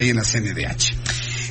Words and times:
En 0.00 0.14
la 0.14 0.22
CNDH. 0.22 0.94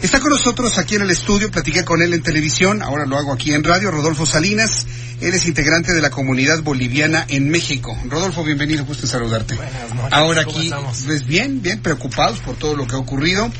Está 0.02 0.22
con 0.22 0.30
nosotros 0.30 0.78
aquí 0.78 0.96
en 0.96 1.02
el 1.02 1.12
estudio, 1.12 1.52
platiqué 1.52 1.84
con 1.84 2.02
él 2.02 2.14
en 2.14 2.24
televisión, 2.24 2.82
ahora 2.82 3.06
lo 3.06 3.18
hago 3.18 3.34
aquí 3.34 3.54
en 3.54 3.62
radio, 3.62 3.92
Rodolfo 3.92 4.26
Salinas. 4.26 4.88
Él 5.20 5.34
es 5.34 5.46
integrante 5.48 5.92
de 5.92 6.00
la 6.00 6.10
comunidad 6.10 6.64
boliviana 6.64 7.26
en 7.28 7.50
México. 7.50 7.98
Rodolfo, 8.06 8.46
bienvenido, 8.46 8.86
gusto 8.86 9.04
en 9.04 9.10
saludarte. 9.10 9.56
Buenas 9.56 9.94
noches. 9.94 10.14
Ahora 10.14 10.46
¿cómo 10.46 10.60
aquí, 10.60 10.72
pues 11.06 11.28
bien, 11.28 11.62
bien 11.62 11.82
preocupados 11.82 12.40
por 12.40 12.56
todo 12.56 12.78
lo 12.78 12.88
que 12.88 12.96
ha 12.96 13.00
ocurrido. 13.00 13.52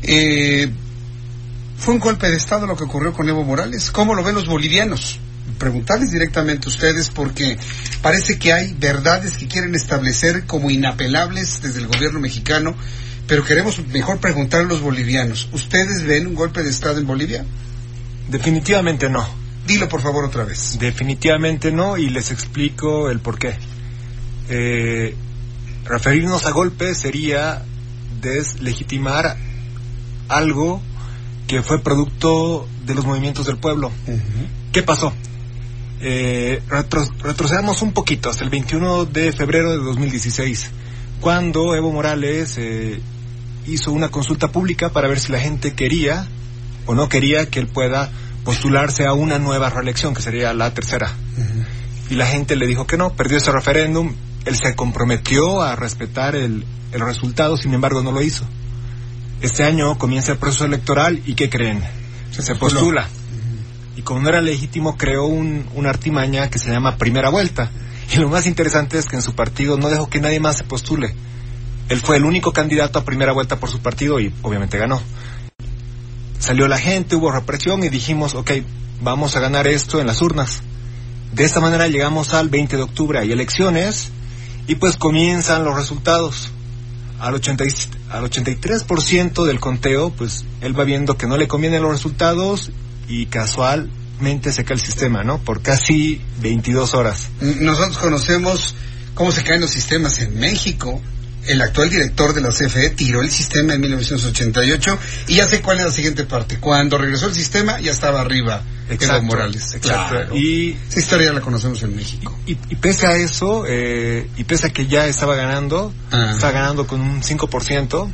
Eh, 0.00 0.70
fue 1.76 1.92
un 1.92 2.00
golpe 2.00 2.30
de 2.30 2.38
Estado 2.38 2.66
lo 2.66 2.78
que 2.78 2.84
ocurrió 2.84 3.12
con 3.12 3.28
Evo 3.28 3.44
Morales. 3.44 3.90
¿Cómo 3.90 4.14
lo 4.14 4.24
ven 4.24 4.36
los 4.36 4.46
bolivianos? 4.46 5.18
Preguntarles 5.58 6.12
directamente 6.12 6.64
a 6.64 6.70
ustedes 6.70 7.10
porque 7.10 7.58
parece 8.00 8.38
que 8.38 8.54
hay 8.54 8.72
verdades 8.72 9.36
que 9.36 9.48
quieren 9.48 9.74
establecer 9.74 10.46
como 10.46 10.70
inapelables 10.70 11.60
desde 11.60 11.80
el 11.80 11.88
gobierno 11.88 12.20
mexicano, 12.20 12.74
pero 13.26 13.44
queremos 13.44 13.78
mejor 13.88 14.18
preguntar 14.18 14.60
a 14.60 14.64
los 14.64 14.80
bolivianos. 14.80 15.48
¿Ustedes 15.52 16.04
ven 16.04 16.26
un 16.26 16.34
golpe 16.34 16.62
de 16.62 16.70
Estado 16.70 16.98
en 16.98 17.06
Bolivia? 17.06 17.44
Definitivamente 18.28 19.08
no. 19.08 19.26
Dilo 19.66 19.88
por 19.88 20.02
favor 20.02 20.24
otra 20.24 20.44
vez. 20.44 20.76
Definitivamente 20.78 21.72
no 21.72 21.96
y 21.96 22.10
les 22.10 22.30
explico 22.30 23.10
el 23.10 23.20
por 23.20 23.38
qué. 23.38 23.54
Eh, 24.48 25.14
referirnos 25.84 26.44
a 26.46 26.50
golpe 26.50 26.94
sería 26.94 27.62
deslegitimar 28.20 29.36
algo 30.28 30.82
que 31.46 31.62
fue 31.62 31.82
producto 31.82 32.66
de 32.86 32.94
los 32.94 33.04
movimientos 33.04 33.46
del 33.46 33.56
pueblo. 33.58 33.90
¿Qué 34.72 34.82
pasó? 34.82 35.12
Eh, 36.00 36.60
retro- 36.68 37.08
retrocedamos 37.22 37.80
un 37.82 37.92
poquito 37.92 38.28
hasta 38.30 38.44
el 38.44 38.50
21 38.50 39.04
de 39.06 39.32
febrero 39.32 39.70
de 39.72 39.78
2016, 39.78 40.70
cuando 41.20 41.74
Evo 41.74 41.92
Morales 41.92 42.56
eh, 42.58 43.00
hizo 43.66 43.92
una 43.92 44.10
consulta 44.10 44.48
pública 44.48 44.90
para 44.90 45.08
ver 45.08 45.20
si 45.20 45.32
la 45.32 45.40
gente 45.40 45.74
quería 45.74 46.26
o 46.86 46.94
no 46.94 47.08
quería 47.08 47.48
que 47.48 47.60
él 47.60 47.66
pueda 47.66 48.10
postularse 48.44 49.06
a 49.06 49.14
una 49.14 49.38
nueva 49.38 49.70
reelección, 49.70 50.14
que 50.14 50.22
sería 50.22 50.52
la 50.52 50.72
tercera. 50.74 51.12
Y 52.10 52.14
la 52.14 52.26
gente 52.26 52.56
le 52.56 52.66
dijo 52.66 52.86
que 52.86 52.98
no, 52.98 53.14
perdió 53.14 53.38
ese 53.38 53.50
referéndum, 53.50 54.14
él 54.44 54.56
se 54.56 54.74
comprometió 54.74 55.62
a 55.62 55.74
respetar 55.76 56.36
el, 56.36 56.66
el 56.92 57.00
resultado, 57.00 57.56
sin 57.56 57.72
embargo 57.72 58.02
no 58.02 58.12
lo 58.12 58.22
hizo. 58.22 58.44
Este 59.40 59.64
año 59.64 59.98
comienza 59.98 60.32
el 60.32 60.38
proceso 60.38 60.64
electoral 60.64 61.22
y 61.24 61.34
¿qué 61.34 61.48
creen? 61.48 61.82
Se 62.30 62.54
postula. 62.54 63.08
Y 63.96 64.02
como 64.02 64.20
no 64.20 64.28
era 64.28 64.40
legítimo, 64.40 64.96
creó 64.96 65.26
un, 65.26 65.66
una 65.74 65.90
artimaña 65.90 66.50
que 66.50 66.58
se 66.58 66.70
llama 66.70 66.96
primera 66.96 67.30
vuelta. 67.30 67.70
Y 68.12 68.18
lo 68.18 68.28
más 68.28 68.46
interesante 68.46 68.98
es 68.98 69.06
que 69.06 69.16
en 69.16 69.22
su 69.22 69.34
partido 69.34 69.76
no 69.76 69.88
dejó 69.88 70.08
que 70.08 70.20
nadie 70.20 70.40
más 70.40 70.58
se 70.58 70.64
postule. 70.64 71.14
Él 71.88 72.00
fue 72.00 72.16
el 72.16 72.24
único 72.24 72.52
candidato 72.52 72.98
a 72.98 73.04
primera 73.04 73.32
vuelta 73.32 73.60
por 73.60 73.70
su 73.70 73.80
partido 73.80 74.18
y 74.20 74.32
obviamente 74.42 74.78
ganó. 74.78 75.00
Salió 76.38 76.68
la 76.68 76.78
gente, 76.78 77.16
hubo 77.16 77.30
represión 77.32 77.82
y 77.84 77.88
dijimos, 77.88 78.34
ok, 78.34 78.50
vamos 79.02 79.36
a 79.36 79.40
ganar 79.40 79.66
esto 79.66 80.00
en 80.00 80.06
las 80.06 80.20
urnas. 80.22 80.62
De 81.32 81.44
esta 81.44 81.60
manera 81.60 81.88
llegamos 81.88 82.34
al 82.34 82.48
20 82.48 82.76
de 82.76 82.82
octubre, 82.82 83.18
hay 83.18 83.32
elecciones 83.32 84.10
y 84.66 84.76
pues 84.76 84.96
comienzan 84.96 85.64
los 85.64 85.74
resultados. 85.76 86.50
Al, 87.20 87.34
80 87.34 87.64
y- 87.64 87.68
al 88.10 88.24
83% 88.24 89.44
del 89.44 89.60
conteo, 89.60 90.10
pues 90.10 90.44
él 90.60 90.78
va 90.78 90.84
viendo 90.84 91.16
que 91.16 91.26
no 91.26 91.36
le 91.36 91.48
convienen 91.48 91.82
los 91.82 91.92
resultados 91.92 92.70
y 93.08 93.26
casualmente 93.26 94.52
se 94.52 94.64
cae 94.64 94.76
el 94.76 94.82
sistema, 94.82 95.22
¿no? 95.24 95.38
Por 95.38 95.62
casi 95.62 96.20
22 96.40 96.94
horas. 96.94 97.28
Nosotros 97.40 97.98
conocemos 97.98 98.74
cómo 99.14 99.32
se 99.32 99.42
caen 99.44 99.60
los 99.60 99.70
sistemas 99.70 100.18
en 100.20 100.38
México. 100.38 101.00
El 101.46 101.60
actual 101.62 101.90
director 101.90 102.32
de 102.32 102.40
la 102.40 102.48
CFE 102.50 102.90
tiró 102.90 103.20
el 103.22 103.30
sistema 103.30 103.74
en 103.74 103.80
1988 103.82 104.98
y 105.28 105.34
ya 105.36 105.46
sé 105.46 105.60
cuál 105.60 105.78
es 105.80 105.84
la 105.86 105.90
siguiente 105.90 106.24
parte. 106.24 106.58
Cuando 106.58 106.96
regresó 106.98 107.26
el 107.26 107.34
sistema 107.34 107.80
ya 107.80 107.92
estaba 107.92 108.20
arriba 108.20 108.62
Evo 108.88 109.22
Morales. 109.22 109.74
Exacto. 109.74 110.10
Claro. 110.14 110.36
Y, 110.36 110.76
Esa 110.90 111.00
historia 111.00 111.26
ya 111.28 111.32
la 111.32 111.40
conocemos 111.40 111.82
en 111.82 111.96
México. 111.96 112.36
y, 112.46 112.52
y 112.68 112.76
pese 112.76 113.06
a 113.06 113.16
eso, 113.16 113.64
eh, 113.66 114.28
y 114.36 114.44
pese 114.44 114.66
a 114.66 114.70
que 114.70 114.86
ya 114.86 115.06
estaba 115.06 115.36
ganando, 115.36 115.92
Ah. 116.10 116.30
estaba 116.32 116.52
ganando 116.52 116.86
con 116.86 117.00
un 117.00 117.22
5%, 117.22 118.10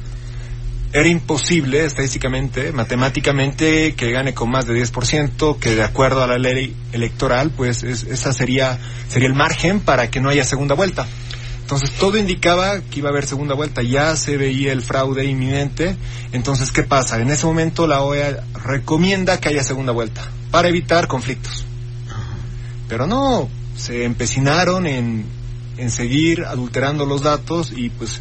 era 0.93 1.09
imposible 1.09 1.85
estadísticamente, 1.85 2.73
matemáticamente, 2.73 3.95
que 3.95 4.11
gane 4.11 4.35
con 4.35 4.51
más 4.51 4.67
de 4.67 4.75
10%, 4.75 5.59
que 5.59 5.75
de 5.77 5.83
acuerdo 5.85 6.23
a 6.23 6.27
la 6.27 6.39
ley 6.39 6.75
electoral, 6.93 7.51
pues 7.51 7.83
es- 7.85 8.05
esa 8.05 8.33
sería, 8.33 8.79
sería 9.09 9.29
el 9.29 9.35
margen 9.35 9.81
para 9.81 10.11
que 10.11 10.21
no 10.21 10.29
haya 10.31 10.45
segunda 10.45 10.75
vuelta. 10.75 11.07
Entonces 11.73 11.97
todo 12.01 12.19
indicaba 12.19 12.81
que 12.81 12.99
iba 12.99 13.11
a 13.11 13.13
haber 13.13 13.27
segunda 13.27 13.55
vuelta, 13.55 13.81
ya 13.81 14.17
se 14.17 14.37
veía 14.37 14.73
el 14.73 14.83
fraude 14.83 15.25
inminente. 15.27 15.97
Entonces, 16.33 16.73
¿qué 16.73 16.83
pasa? 16.83 17.21
En 17.21 17.31
ese 17.31 17.47
momento 17.47 17.87
la 17.87 18.03
OEA 18.03 18.43
recomienda 18.65 19.39
que 19.39 19.51
haya 19.51 19.63
segunda 19.63 19.93
vuelta 19.93 20.29
para 20.51 20.69
evitar 20.69 21.07
conflictos. 21.07 21.65
Pero 22.89 23.07
no, 23.07 23.49
se 23.77 24.03
empecinaron 24.03 24.85
en, 24.89 25.25
en 25.77 25.91
seguir 25.93 26.45
adulterando 26.45 27.07
los 27.07 27.23
datos 27.23 27.71
y 27.71 27.89
pues 27.91 28.21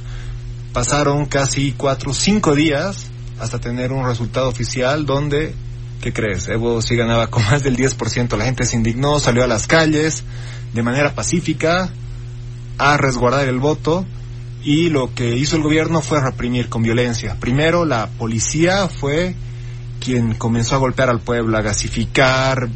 pasaron 0.71 1.25
casi 1.25 1.71
cuatro, 1.71 2.13
cinco 2.13 2.53
días 2.53 3.07
hasta 3.39 3.57
tener 3.57 3.91
un 3.91 4.05
resultado 4.05 4.47
oficial 4.47 5.07
donde, 5.07 5.55
¿qué 6.01 6.13
crees? 6.13 6.47
Evo 6.49 6.83
sí 6.83 6.95
ganaba 6.95 7.31
con 7.31 7.43
más 7.45 7.63
del 7.63 7.77
10%. 7.77 8.37
La 8.37 8.45
gente 8.45 8.63
se 8.63 8.75
indignó, 8.75 9.19
salió 9.19 9.43
a 9.43 9.47
las 9.47 9.65
calles 9.65 10.23
de 10.71 10.83
manera 10.83 11.15
pacífica 11.15 11.91
a 12.79 12.97
resguardar 12.97 13.47
el 13.47 13.59
voto 13.59 14.05
y 14.63 14.89
lo 14.89 15.13
que 15.13 15.35
hizo 15.37 15.55
el 15.55 15.61
gobierno 15.61 16.01
fue 16.01 16.19
reprimir 16.21 16.69
con 16.69 16.81
violencia. 16.81 17.37
Primero 17.39 17.85
la 17.85 18.07
policía 18.17 18.87
fue 18.89 19.35
quien 20.03 20.33
comenzó 20.35 20.75
a 20.75 20.79
golpear 20.79 21.09
al 21.09 21.19
pueblo, 21.19 21.57
a 21.57 21.61
gasificar 21.61 22.67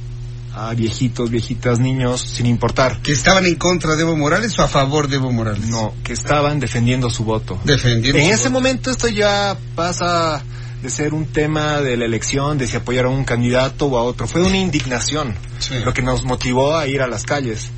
a 0.55 0.73
viejitos, 0.75 1.31
viejitas, 1.31 1.79
niños, 1.79 2.21
sin 2.21 2.45
importar. 2.45 3.01
¿Que 3.01 3.11
estaban 3.11 3.45
en 3.47 3.55
contra 3.55 3.95
de 3.95 4.03
Evo 4.03 4.15
Morales 4.15 4.57
o 4.59 4.61
a 4.61 4.67
favor 4.67 5.07
de 5.07 5.15
Evo 5.15 5.31
Morales? 5.31 5.67
No, 5.67 5.95
que 6.03 6.13
estaban 6.13 6.59
defendiendo 6.59 7.09
su 7.09 7.23
voto. 7.23 7.59
Defendiendo. 7.63 8.19
En 8.19 8.27
su 8.27 8.31
ese 8.33 8.43
voto. 8.49 8.51
momento 8.51 8.91
esto 8.91 9.07
ya 9.07 9.57
pasa 9.75 10.43
de 10.83 10.89
ser 10.91 11.13
un 11.15 11.25
tema 11.25 11.81
de 11.81 11.97
la 11.97 12.05
elección, 12.05 12.57
de 12.59 12.67
si 12.67 12.75
apoyar 12.77 13.05
a 13.05 13.09
un 13.09 13.23
candidato 13.25 13.87
o 13.87 13.97
a 13.97 14.03
otro. 14.03 14.27
Fue 14.27 14.43
una 14.43 14.57
indignación 14.57 15.33
Sí. 15.57 15.75
lo 15.83 15.91
que 15.93 16.01
nos 16.03 16.23
motivó 16.23 16.75
a 16.77 16.85
ir 16.87 17.01
a 17.01 17.07
las 17.07 17.23
calles. 17.23 17.71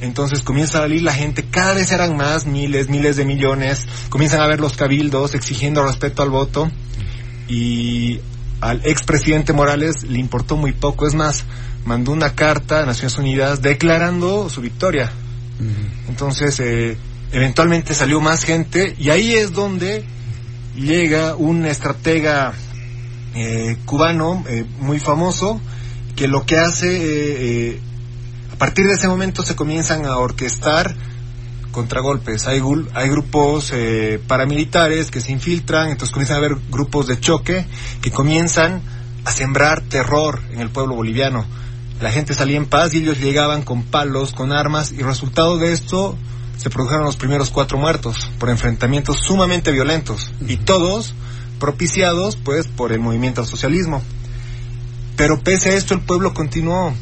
Entonces 0.00 0.42
comienza 0.42 0.78
a 0.78 0.82
salir 0.82 1.02
la 1.02 1.14
gente, 1.14 1.44
cada 1.44 1.74
vez 1.74 1.92
eran 1.92 2.16
más, 2.16 2.46
miles, 2.46 2.88
miles 2.88 3.16
de 3.16 3.24
millones, 3.24 3.86
comienzan 4.10 4.40
a 4.40 4.46
ver 4.46 4.60
los 4.60 4.76
cabildos 4.76 5.34
exigiendo 5.34 5.84
respeto 5.84 6.22
al 6.22 6.30
voto. 6.30 6.70
Y 7.48 8.20
al 8.60 8.80
expresidente 8.84 9.52
Morales 9.52 10.04
le 10.04 10.18
importó 10.18 10.56
muy 10.56 10.72
poco, 10.72 11.06
es 11.06 11.14
más, 11.14 11.44
mandó 11.84 12.12
una 12.12 12.34
carta 12.34 12.80
a 12.80 12.86
Naciones 12.86 13.18
Unidas 13.18 13.62
declarando 13.62 14.48
su 14.50 14.60
victoria. 14.60 15.12
Entonces, 16.08 16.58
eh, 16.60 16.96
eventualmente 17.32 17.94
salió 17.94 18.20
más 18.20 18.44
gente 18.44 18.94
y 18.98 19.10
ahí 19.10 19.34
es 19.34 19.52
donde 19.52 20.04
llega 20.76 21.36
un 21.36 21.64
estratega 21.64 22.52
eh, 23.34 23.76
cubano 23.84 24.44
eh, 24.48 24.64
muy 24.80 24.98
famoso 24.98 25.60
que 26.14 26.28
lo 26.28 26.46
que 26.46 26.56
hace, 26.56 26.96
eh, 26.96 27.36
eh, 27.40 27.80
a 28.54 28.56
partir 28.56 28.86
de 28.86 28.92
ese 28.92 29.08
momento 29.08 29.42
se 29.42 29.56
comienzan 29.56 30.06
a 30.06 30.16
orquestar 30.16 30.94
contragolpes. 31.72 32.46
Hay, 32.46 32.62
hay 32.94 33.08
grupos 33.08 33.72
eh, 33.74 34.20
paramilitares 34.28 35.10
que 35.10 35.20
se 35.20 35.32
infiltran, 35.32 35.88
entonces 35.88 36.12
comienzan 36.12 36.36
a 36.36 36.38
haber 36.38 36.58
grupos 36.70 37.08
de 37.08 37.18
choque 37.18 37.66
que 38.00 38.12
comienzan 38.12 38.80
a 39.24 39.32
sembrar 39.32 39.80
terror 39.80 40.40
en 40.52 40.60
el 40.60 40.70
pueblo 40.70 40.94
boliviano. 40.94 41.44
La 42.00 42.12
gente 42.12 42.32
salía 42.32 42.56
en 42.56 42.66
paz 42.66 42.94
y 42.94 42.98
ellos 42.98 43.18
llegaban 43.18 43.62
con 43.62 43.82
palos, 43.82 44.32
con 44.32 44.52
armas, 44.52 44.92
y 44.92 45.02
resultado 45.02 45.58
de 45.58 45.72
esto 45.72 46.16
se 46.56 46.70
produjeron 46.70 47.04
los 47.04 47.16
primeros 47.16 47.50
cuatro 47.50 47.76
muertos 47.76 48.30
por 48.38 48.50
enfrentamientos 48.50 49.18
sumamente 49.18 49.72
violentos 49.72 50.32
y 50.46 50.58
todos 50.58 51.12
propiciados 51.58 52.36
pues 52.36 52.68
por 52.68 52.92
el 52.92 53.00
movimiento 53.00 53.40
al 53.40 53.48
socialismo. 53.48 54.00
Pero 55.16 55.40
pese 55.40 55.70
a 55.70 55.74
esto 55.74 55.94
el 55.94 56.02
pueblo 56.02 56.34
continuó 56.34 56.94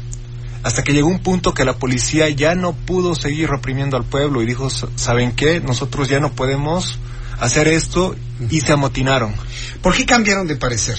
hasta 0.63 0.83
que 0.83 0.93
llegó 0.93 1.07
un 1.09 1.19
punto 1.19 1.53
que 1.53 1.65
la 1.65 1.73
policía 1.77 2.29
ya 2.29 2.55
no 2.55 2.73
pudo 2.73 3.15
seguir 3.15 3.49
reprimiendo 3.49 3.97
al 3.97 4.05
pueblo 4.05 4.41
y 4.41 4.45
dijo, 4.45 4.67
"S- 4.67 4.87
¿saben 4.95 5.33
qué? 5.33 5.59
Nosotros 5.59 6.09
ya 6.09 6.19
no 6.19 6.33
podemos 6.33 6.97
hacer 7.39 7.67
esto 7.67 8.15
y 8.49 8.61
se 8.61 8.71
amotinaron. 8.71 9.33
¿Por 9.81 9.93
qué 9.95 10.05
cambiaron 10.05 10.47
de 10.47 10.55
parecer? 10.55 10.97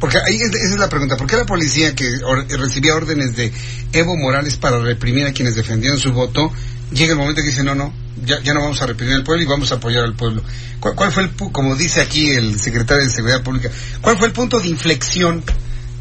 Porque 0.00 0.16
ahí 0.18 0.36
es, 0.36 0.54
esa 0.54 0.74
es 0.74 0.78
la 0.78 0.88
pregunta. 0.88 1.16
¿Por 1.16 1.26
qué 1.26 1.36
la 1.36 1.44
policía 1.44 1.94
que 1.94 2.08
recibía 2.56 2.94
órdenes 2.94 3.34
de 3.36 3.52
Evo 3.92 4.16
Morales 4.16 4.56
para 4.56 4.78
reprimir 4.78 5.26
a 5.26 5.32
quienes 5.32 5.56
defendían 5.56 5.98
su 5.98 6.12
voto, 6.12 6.50
llega 6.92 7.12
el 7.12 7.18
momento 7.18 7.40
que 7.42 7.48
dice, 7.48 7.64
no, 7.64 7.74
no, 7.74 7.92
ya, 8.24 8.40
ya 8.42 8.54
no 8.54 8.60
vamos 8.60 8.80
a 8.80 8.86
reprimir 8.86 9.14
al 9.16 9.24
pueblo 9.24 9.42
y 9.42 9.46
vamos 9.46 9.72
a 9.72 9.74
apoyar 9.74 10.04
al 10.04 10.14
pueblo? 10.14 10.42
¿Cuál, 10.78 10.94
¿Cuál, 10.94 11.12
fue 11.12 11.24
el, 11.24 11.30
como 11.52 11.74
dice 11.74 12.00
aquí 12.00 12.30
el 12.30 12.60
secretario 12.60 13.02
de 13.02 13.10
Seguridad 13.10 13.42
Pública, 13.42 13.70
cuál 14.00 14.16
fue 14.16 14.28
el 14.28 14.32
punto 14.32 14.60
de 14.60 14.68
inflexión? 14.68 15.42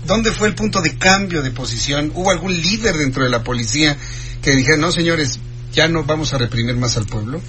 ¿Dónde 0.08 0.32
fue 0.32 0.48
el 0.48 0.56
punto 0.56 0.82
de 0.82 0.98
cambio 0.98 1.42
de 1.44 1.52
posición? 1.52 2.12
¿Hubo 2.16 2.32
algún 2.32 2.56
líder 2.56 2.96
dentro 2.98 3.24
de 3.24 3.30
la 3.30 3.44
policía 3.44 3.98
que 4.42 4.56
dijera, 4.56 4.78
no, 4.78 4.92
señores, 4.92 5.40
ya 5.74 5.88
no 5.90 6.04
vamos 6.06 6.34
a 6.34 6.38
reprimir 6.38 6.76
más 6.78 6.96
al 6.98 7.06
pueblo? 7.06 7.42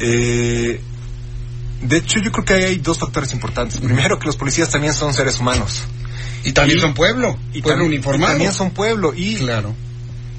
Eh, 0.00 0.80
de 1.82 1.96
hecho, 1.96 2.18
yo 2.20 2.32
creo 2.32 2.44
que 2.44 2.54
hay 2.54 2.76
dos 2.76 2.98
factores 2.98 3.32
importantes. 3.32 3.80
Primero, 3.80 4.18
que 4.18 4.26
los 4.26 4.36
policías 4.36 4.68
también 4.68 4.92
son 4.92 5.14
seres 5.14 5.38
humanos. 5.38 5.82
Y 6.44 6.52
también 6.52 6.80
son 6.80 6.92
pueblo, 6.94 7.38
y 7.52 7.62
pueblo 7.62 7.82
también, 7.82 7.92
uniformado. 8.00 8.32
y 8.32 8.34
también 8.34 8.52
son 8.52 8.70
pueblo. 8.70 9.12
Y, 9.14 9.36
Claro. 9.36 9.74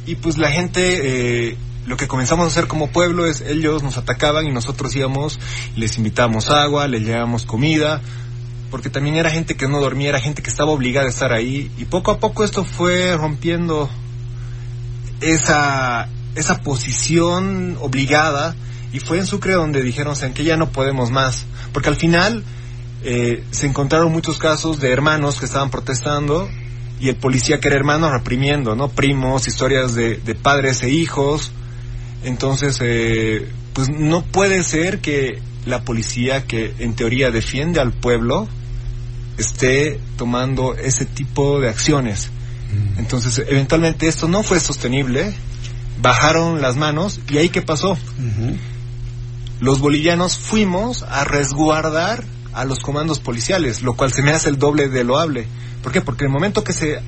y 0.05 0.15
pues 0.15 0.37
la 0.37 0.51
gente, 0.51 1.49
eh, 1.49 1.57
lo 1.85 1.95
que 1.95 2.07
comenzamos 2.07 2.45
a 2.45 2.47
hacer 2.47 2.67
como 2.67 2.91
pueblo 2.91 3.25
es, 3.25 3.41
ellos 3.41 3.83
nos 3.83 3.97
atacaban 3.97 4.45
y 4.47 4.51
nosotros 4.51 4.95
íbamos, 4.95 5.39
les 5.75 5.97
invitábamos 5.97 6.49
agua, 6.49 6.87
les 6.87 7.03
llevábamos 7.03 7.45
comida, 7.45 8.01
porque 8.71 8.89
también 8.89 9.17
era 9.17 9.29
gente 9.29 9.55
que 9.55 9.67
no 9.67 9.79
dormía, 9.79 10.09
era 10.09 10.19
gente 10.19 10.41
que 10.41 10.49
estaba 10.49 10.71
obligada 10.71 11.05
a 11.05 11.09
estar 11.09 11.33
ahí. 11.33 11.69
Y 11.77 11.85
poco 11.85 12.11
a 12.11 12.19
poco 12.19 12.43
esto 12.43 12.63
fue 12.63 13.15
rompiendo 13.15 13.89
esa, 15.19 16.09
esa 16.35 16.61
posición 16.63 17.77
obligada. 17.81 18.55
Y 18.93 18.99
fue 18.99 19.19
en 19.19 19.25
Sucre 19.25 19.53
donde 19.53 19.83
dijeron 19.83 20.15
"Saben 20.15 20.33
que 20.33 20.43
ya 20.43 20.57
no 20.57 20.71
podemos 20.71 21.11
más 21.11 21.45
porque 21.71 21.89
al 21.89 21.95
final 21.95 22.43
eh, 23.03 23.43
se 23.51 23.67
encontraron 23.67 24.11
muchos 24.11 24.37
casos 24.37 24.79
de 24.79 24.91
hermanos 24.91 25.39
que 25.39 25.45
estaban 25.45 25.71
protestando 25.71 26.49
y 26.99 27.09
el 27.09 27.15
policía 27.15 27.59
que 27.59 27.67
era 27.69 27.77
hermano 27.77 28.11
reprimiendo 28.11 28.75
no 28.75 28.89
primos 28.89 29.47
historias 29.47 29.95
de, 29.95 30.17
de 30.17 30.35
padres 30.35 30.83
e 30.83 30.89
hijos. 30.89 31.51
Entonces 32.23 32.79
eh, 32.81 33.47
pues 33.73 33.89
no 33.89 34.23
puede 34.23 34.63
ser 34.63 34.99
que 34.99 35.41
la 35.65 35.83
policía 35.83 36.45
que 36.45 36.73
en 36.79 36.95
teoría 36.95 37.31
defiende 37.31 37.79
al 37.79 37.93
pueblo 37.93 38.47
esté 39.41 39.99
tomando 40.17 40.75
ese 40.75 41.05
tipo 41.05 41.59
de 41.59 41.69
acciones 41.69 42.29
entonces 42.97 43.43
eventualmente 43.47 44.07
esto 44.07 44.27
no 44.27 44.43
fue 44.43 44.59
sostenible 44.59 45.33
bajaron 46.01 46.61
las 46.61 46.77
manos 46.77 47.19
y 47.29 47.37
ahí 47.37 47.49
qué 47.49 47.61
pasó 47.61 47.97
los 49.61 49.79
bolivianos 49.79 50.37
fuimos 50.39 51.03
a 51.03 51.23
resguardar 51.23 52.23
a 52.53 52.65
los 52.65 52.79
comandos 52.79 53.19
policiales, 53.19 53.81
lo 53.81 53.95
cual 53.95 54.11
se 54.11 54.23
me 54.23 54.31
hace 54.31 54.49
el 54.49 54.57
doble 54.57 54.89
de 54.89 55.03
loable. 55.03 55.47
¿Por 55.83 55.91
qué? 55.91 56.01
Porque 56.01 56.25
en 56.25 56.31
el 56.31 56.33
momento 56.33 56.63
que 56.63 56.73
se 56.73 56.99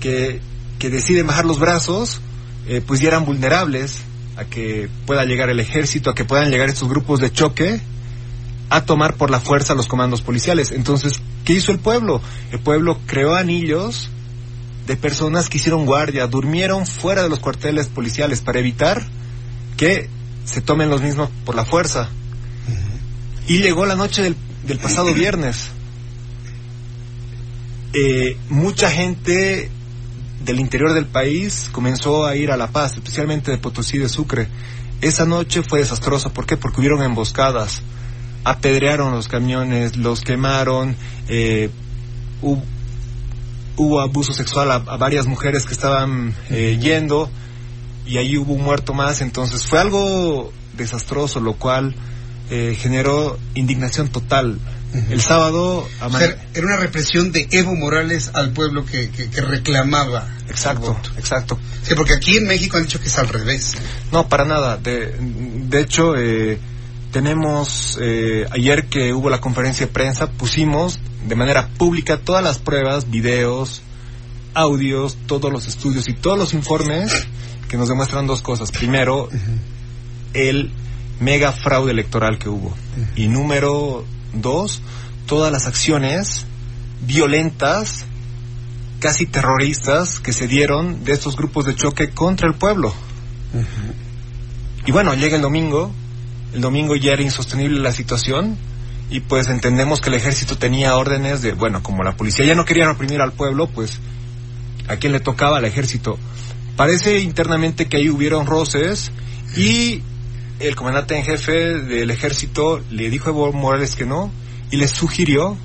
que, 0.00 0.40
que 0.78 0.90
deciden 0.90 1.26
bajar 1.26 1.44
los 1.44 1.58
brazos, 1.58 2.20
eh, 2.66 2.82
pues 2.84 3.00
ya 3.00 3.08
eran 3.08 3.24
vulnerables 3.24 4.02
a 4.36 4.44
que 4.46 4.88
pueda 5.06 5.24
llegar 5.26 5.50
el 5.50 5.60
ejército, 5.60 6.10
a 6.10 6.14
que 6.14 6.24
puedan 6.24 6.50
llegar 6.50 6.70
estos 6.70 6.88
grupos 6.88 7.20
de 7.20 7.30
choque 7.30 7.80
a 8.70 8.84
tomar 8.84 9.16
por 9.16 9.30
la 9.30 9.40
fuerza 9.40 9.74
los 9.74 9.86
comandos 9.86 10.22
policiales. 10.22 10.70
Entonces, 10.70 11.20
¿qué 11.44 11.54
hizo 11.54 11.72
el 11.72 11.80
pueblo? 11.80 12.22
El 12.52 12.60
pueblo 12.60 12.98
creó 13.06 13.34
anillos 13.34 14.08
de 14.86 14.96
personas 14.96 15.48
que 15.48 15.58
hicieron 15.58 15.84
guardia, 15.84 16.26
durmieron 16.28 16.86
fuera 16.86 17.22
de 17.22 17.28
los 17.28 17.40
cuarteles 17.40 17.88
policiales 17.88 18.40
para 18.40 18.60
evitar 18.60 19.04
que 19.76 20.08
se 20.44 20.60
tomen 20.60 20.88
los 20.88 21.02
mismos 21.02 21.30
por 21.44 21.54
la 21.54 21.64
fuerza. 21.64 22.08
Y 23.48 23.58
llegó 23.58 23.84
la 23.86 23.96
noche 23.96 24.22
del, 24.22 24.36
del 24.64 24.78
pasado 24.78 25.12
viernes. 25.12 25.70
Eh, 27.92 28.36
mucha 28.48 28.88
gente 28.88 29.68
del 30.44 30.60
interior 30.60 30.92
del 30.92 31.06
país 31.06 31.68
comenzó 31.72 32.24
a 32.24 32.36
ir 32.36 32.52
a 32.52 32.56
La 32.56 32.68
Paz, 32.68 32.94
especialmente 32.94 33.50
de 33.50 33.58
Potosí 33.58 33.98
de 33.98 34.08
Sucre. 34.08 34.48
Esa 35.00 35.24
noche 35.24 35.62
fue 35.62 35.80
desastrosa. 35.80 36.32
¿Por 36.32 36.46
qué? 36.46 36.56
Porque 36.56 36.80
hubieron 36.80 37.02
emboscadas. 37.02 37.82
Apedrearon 38.44 39.12
los 39.12 39.28
camiones, 39.28 39.96
los 39.96 40.22
quemaron, 40.22 40.96
eh, 41.28 41.70
hubo, 42.42 42.62
hubo 43.76 44.00
abuso 44.00 44.32
sexual 44.32 44.70
a, 44.70 44.76
a 44.76 44.96
varias 44.96 45.26
mujeres 45.26 45.66
que 45.66 45.72
estaban 45.72 46.34
eh, 46.48 46.78
yendo 46.80 47.30
y 48.06 48.16
ahí 48.18 48.36
hubo 48.38 48.54
un 48.54 48.62
muerto 48.62 48.94
más. 48.94 49.20
Entonces 49.20 49.66
fue 49.66 49.78
algo 49.78 50.52
desastroso, 50.76 51.40
lo 51.40 51.54
cual 51.54 51.94
eh, 52.50 52.76
generó 52.80 53.38
indignación 53.54 54.08
total. 54.08 54.58
El 55.08 55.20
sábado... 55.20 55.86
O 56.02 56.10
sea, 56.10 56.36
era 56.52 56.66
una 56.66 56.76
represión 56.76 57.30
de 57.30 57.46
Evo 57.52 57.76
Morales 57.76 58.32
al 58.34 58.50
pueblo 58.50 58.84
que, 58.84 59.10
que, 59.10 59.30
que 59.30 59.40
reclamaba. 59.40 60.26
Exacto, 60.48 60.98
exacto. 61.16 61.56
Sí, 61.82 61.94
porque 61.94 62.14
aquí 62.14 62.38
en 62.38 62.48
México 62.48 62.76
han 62.76 62.82
dicho 62.82 62.98
que 62.98 63.06
es 63.06 63.16
al 63.16 63.28
revés. 63.28 63.76
No, 64.10 64.28
para 64.28 64.44
nada. 64.44 64.78
De, 64.78 65.14
de 65.16 65.80
hecho, 65.80 66.16
eh, 66.16 66.58
tenemos, 67.12 67.98
eh, 68.00 68.46
ayer 68.50 68.86
que 68.86 69.12
hubo 69.12 69.30
la 69.30 69.40
conferencia 69.40 69.86
de 69.86 69.92
prensa, 69.92 70.30
pusimos 70.30 71.00
de 71.26 71.34
manera 71.34 71.68
pública 71.68 72.18
todas 72.18 72.42
las 72.42 72.58
pruebas, 72.58 73.10
videos, 73.10 73.82
audios, 74.54 75.16
todos 75.26 75.52
los 75.52 75.66
estudios 75.66 76.08
y 76.08 76.14
todos 76.14 76.38
los 76.38 76.54
informes 76.54 77.26
que 77.68 77.76
nos 77.76 77.88
demuestran 77.88 78.26
dos 78.26 78.42
cosas. 78.42 78.70
Primero, 78.70 79.28
el 80.34 80.70
mega 81.20 81.52
fraude 81.52 81.92
electoral 81.92 82.38
que 82.38 82.48
hubo. 82.48 82.74
Y 83.16 83.28
número 83.28 84.04
dos, 84.32 84.82
todas 85.26 85.52
las 85.52 85.66
acciones 85.66 86.46
violentas, 87.06 88.06
casi 88.98 89.26
terroristas, 89.26 90.20
que 90.20 90.32
se 90.32 90.48
dieron 90.48 91.04
de 91.04 91.12
estos 91.12 91.36
grupos 91.36 91.64
de 91.66 91.74
choque 91.74 92.10
contra 92.10 92.48
el 92.48 92.54
pueblo. 92.54 92.94
Y 94.86 94.92
bueno, 94.92 95.14
llega 95.14 95.36
el 95.36 95.42
domingo, 95.42 95.92
el 96.52 96.60
domingo 96.60 96.96
ya 96.96 97.12
era 97.12 97.22
insostenible 97.22 97.80
la 97.80 97.92
situación 97.92 98.56
y 99.10 99.20
pues 99.20 99.48
entendemos 99.48 100.00
que 100.00 100.08
el 100.08 100.14
ejército 100.14 100.56
tenía 100.56 100.96
órdenes 100.96 101.42
de, 101.42 101.52
bueno, 101.52 101.82
como 101.82 102.02
la 102.02 102.16
policía 102.16 102.44
ya 102.46 102.54
no 102.54 102.64
quería 102.64 102.86
reprimir 102.86 103.20
al 103.20 103.32
pueblo, 103.32 103.66
pues 103.68 103.98
a 104.88 104.96
quién 104.96 105.12
le 105.12 105.20
tocaba 105.20 105.58
al 105.58 105.64
ejército. 105.64 106.18
Parece 106.76 107.18
internamente 107.18 107.86
que 107.88 107.96
ahí 107.98 108.08
hubieron 108.08 108.46
roces 108.46 109.10
y 109.56 110.02
el 110.60 110.76
comandante 110.76 111.16
en 111.16 111.24
jefe 111.24 111.52
del 111.80 112.10
ejército 112.10 112.80
le 112.90 113.10
dijo 113.10 113.26
a 113.28 113.30
Evo 113.30 113.52
Morales 113.52 113.96
que 113.96 114.06
no 114.06 114.30
y 114.70 114.76
le 114.76 114.88
sugirió 114.88 115.56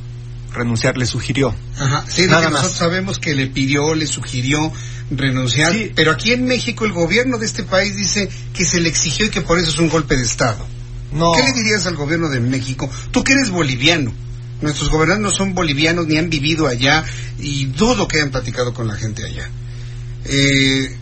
renunciar, 0.54 0.98
le 0.98 1.06
sugirió. 1.06 1.54
Ajá. 1.78 2.06
Sí, 2.08 2.26
Nada 2.28 2.40
que 2.40 2.44
más. 2.46 2.54
nosotros 2.54 2.78
sabemos 2.78 3.20
que 3.20 3.36
le 3.36 3.48
pidió, 3.48 3.94
le 3.94 4.08
sugirió 4.08 4.72
renunciar, 5.12 5.74
Sí. 5.74 5.92
pero 5.96 6.12
aquí 6.12 6.32
en 6.32 6.46
México 6.46 6.86
el 6.86 6.94
gobierno 6.94 7.38
de 7.38 7.46
este 7.46 7.64
país 7.64 7.96
dice 7.96 8.30
que 8.54 8.64
se 8.66 8.80
le 8.80 8.90
exigió 8.90 9.26
y 9.26 9.30
que 9.30 9.42
por 9.42 9.60
eso 9.60 9.70
es 9.70 9.78
un 9.80 9.90
golpe 9.90 10.16
de 10.16 10.24
Estado. 10.24 10.66
No. 11.12 11.32
¿Qué 11.34 11.44
le 11.44 11.54
dirías 11.54 11.86
al 11.86 11.96
gobierno 11.96 12.30
de 12.30 12.40
México? 12.40 12.90
Tú 13.12 13.24
que 13.24 13.34
eres 13.34 13.50
boliviano. 13.50 14.14
Nuestros 14.62 14.90
gobernantes 14.90 15.24
no 15.24 15.32
son 15.32 15.54
bolivianos 15.54 16.08
ni 16.08 16.18
han 16.18 16.30
vivido 16.30 16.68
allá 16.68 17.04
y 17.38 17.66
dudo 17.66 18.08
que 18.08 18.18
hayan 18.18 18.32
platicado 18.32 18.74
con 18.74 18.88
la 18.88 18.96
gente 18.96 19.26
allá. 19.26 19.50
Eh, 20.26 20.98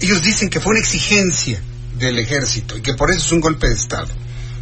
ellos 0.00 0.22
dicen 0.22 0.50
que 0.50 0.60
fue 0.60 0.72
una 0.72 0.80
exigencia 0.80 1.60
del 1.98 2.18
ejército 2.18 2.76
y 2.76 2.82
que 2.82 2.94
por 2.94 3.10
eso 3.10 3.20
es 3.20 3.32
un 3.32 3.40
golpe 3.40 3.68
de 3.68 3.74
Estado. 3.74 4.08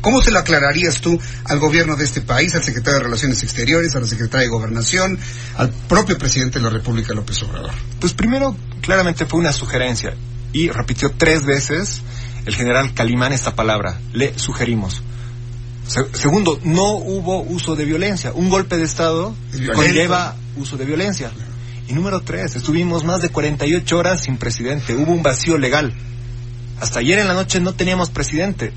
¿Cómo 0.00 0.20
se 0.20 0.30
lo 0.30 0.38
aclararías 0.38 1.00
tú 1.00 1.18
al 1.46 1.58
gobierno 1.58 1.96
de 1.96 2.04
este 2.04 2.20
país, 2.20 2.54
al 2.54 2.62
secretario 2.62 2.98
de 2.98 3.04
Relaciones 3.04 3.42
Exteriores, 3.42 3.96
a 3.96 4.00
la 4.00 4.06
secretaria 4.06 4.44
de 4.44 4.50
Gobernación, 4.50 5.18
al 5.56 5.70
propio 5.70 6.18
presidente 6.18 6.58
de 6.58 6.64
la 6.64 6.70
República, 6.70 7.14
López 7.14 7.42
Obrador? 7.42 7.72
Pues 8.00 8.12
primero, 8.12 8.54
claramente 8.82 9.24
fue 9.24 9.40
una 9.40 9.50
sugerencia 9.50 10.14
y 10.52 10.68
repitió 10.68 11.10
tres 11.16 11.46
veces 11.46 12.02
el 12.46 12.54
general 12.54 12.92
Calimán 12.94 13.32
esta 13.32 13.54
palabra, 13.54 13.98
le 14.12 14.38
sugerimos. 14.38 15.02
Se- 15.86 16.14
segundo, 16.14 16.58
no 16.64 16.92
hubo 16.94 17.42
uso 17.42 17.76
de 17.76 17.84
violencia. 17.84 18.32
Un 18.34 18.48
golpe 18.48 18.76
de 18.76 18.84
Estado 18.84 19.34
conlleva 19.74 20.36
uso 20.56 20.76
de 20.76 20.84
violencia. 20.84 21.30
Y 21.88 21.92
número 21.92 22.20
tres, 22.22 22.56
estuvimos 22.56 23.04
más 23.04 23.20
de 23.20 23.28
48 23.28 23.98
horas 23.98 24.22
sin 24.22 24.38
presidente. 24.38 24.94
Hubo 24.94 25.12
un 25.12 25.22
vacío 25.22 25.58
legal. 25.58 25.92
Hasta 26.80 27.00
ayer 27.00 27.18
en 27.18 27.28
la 27.28 27.34
noche 27.34 27.60
no 27.60 27.74
teníamos 27.74 28.10
presidente. 28.10 28.72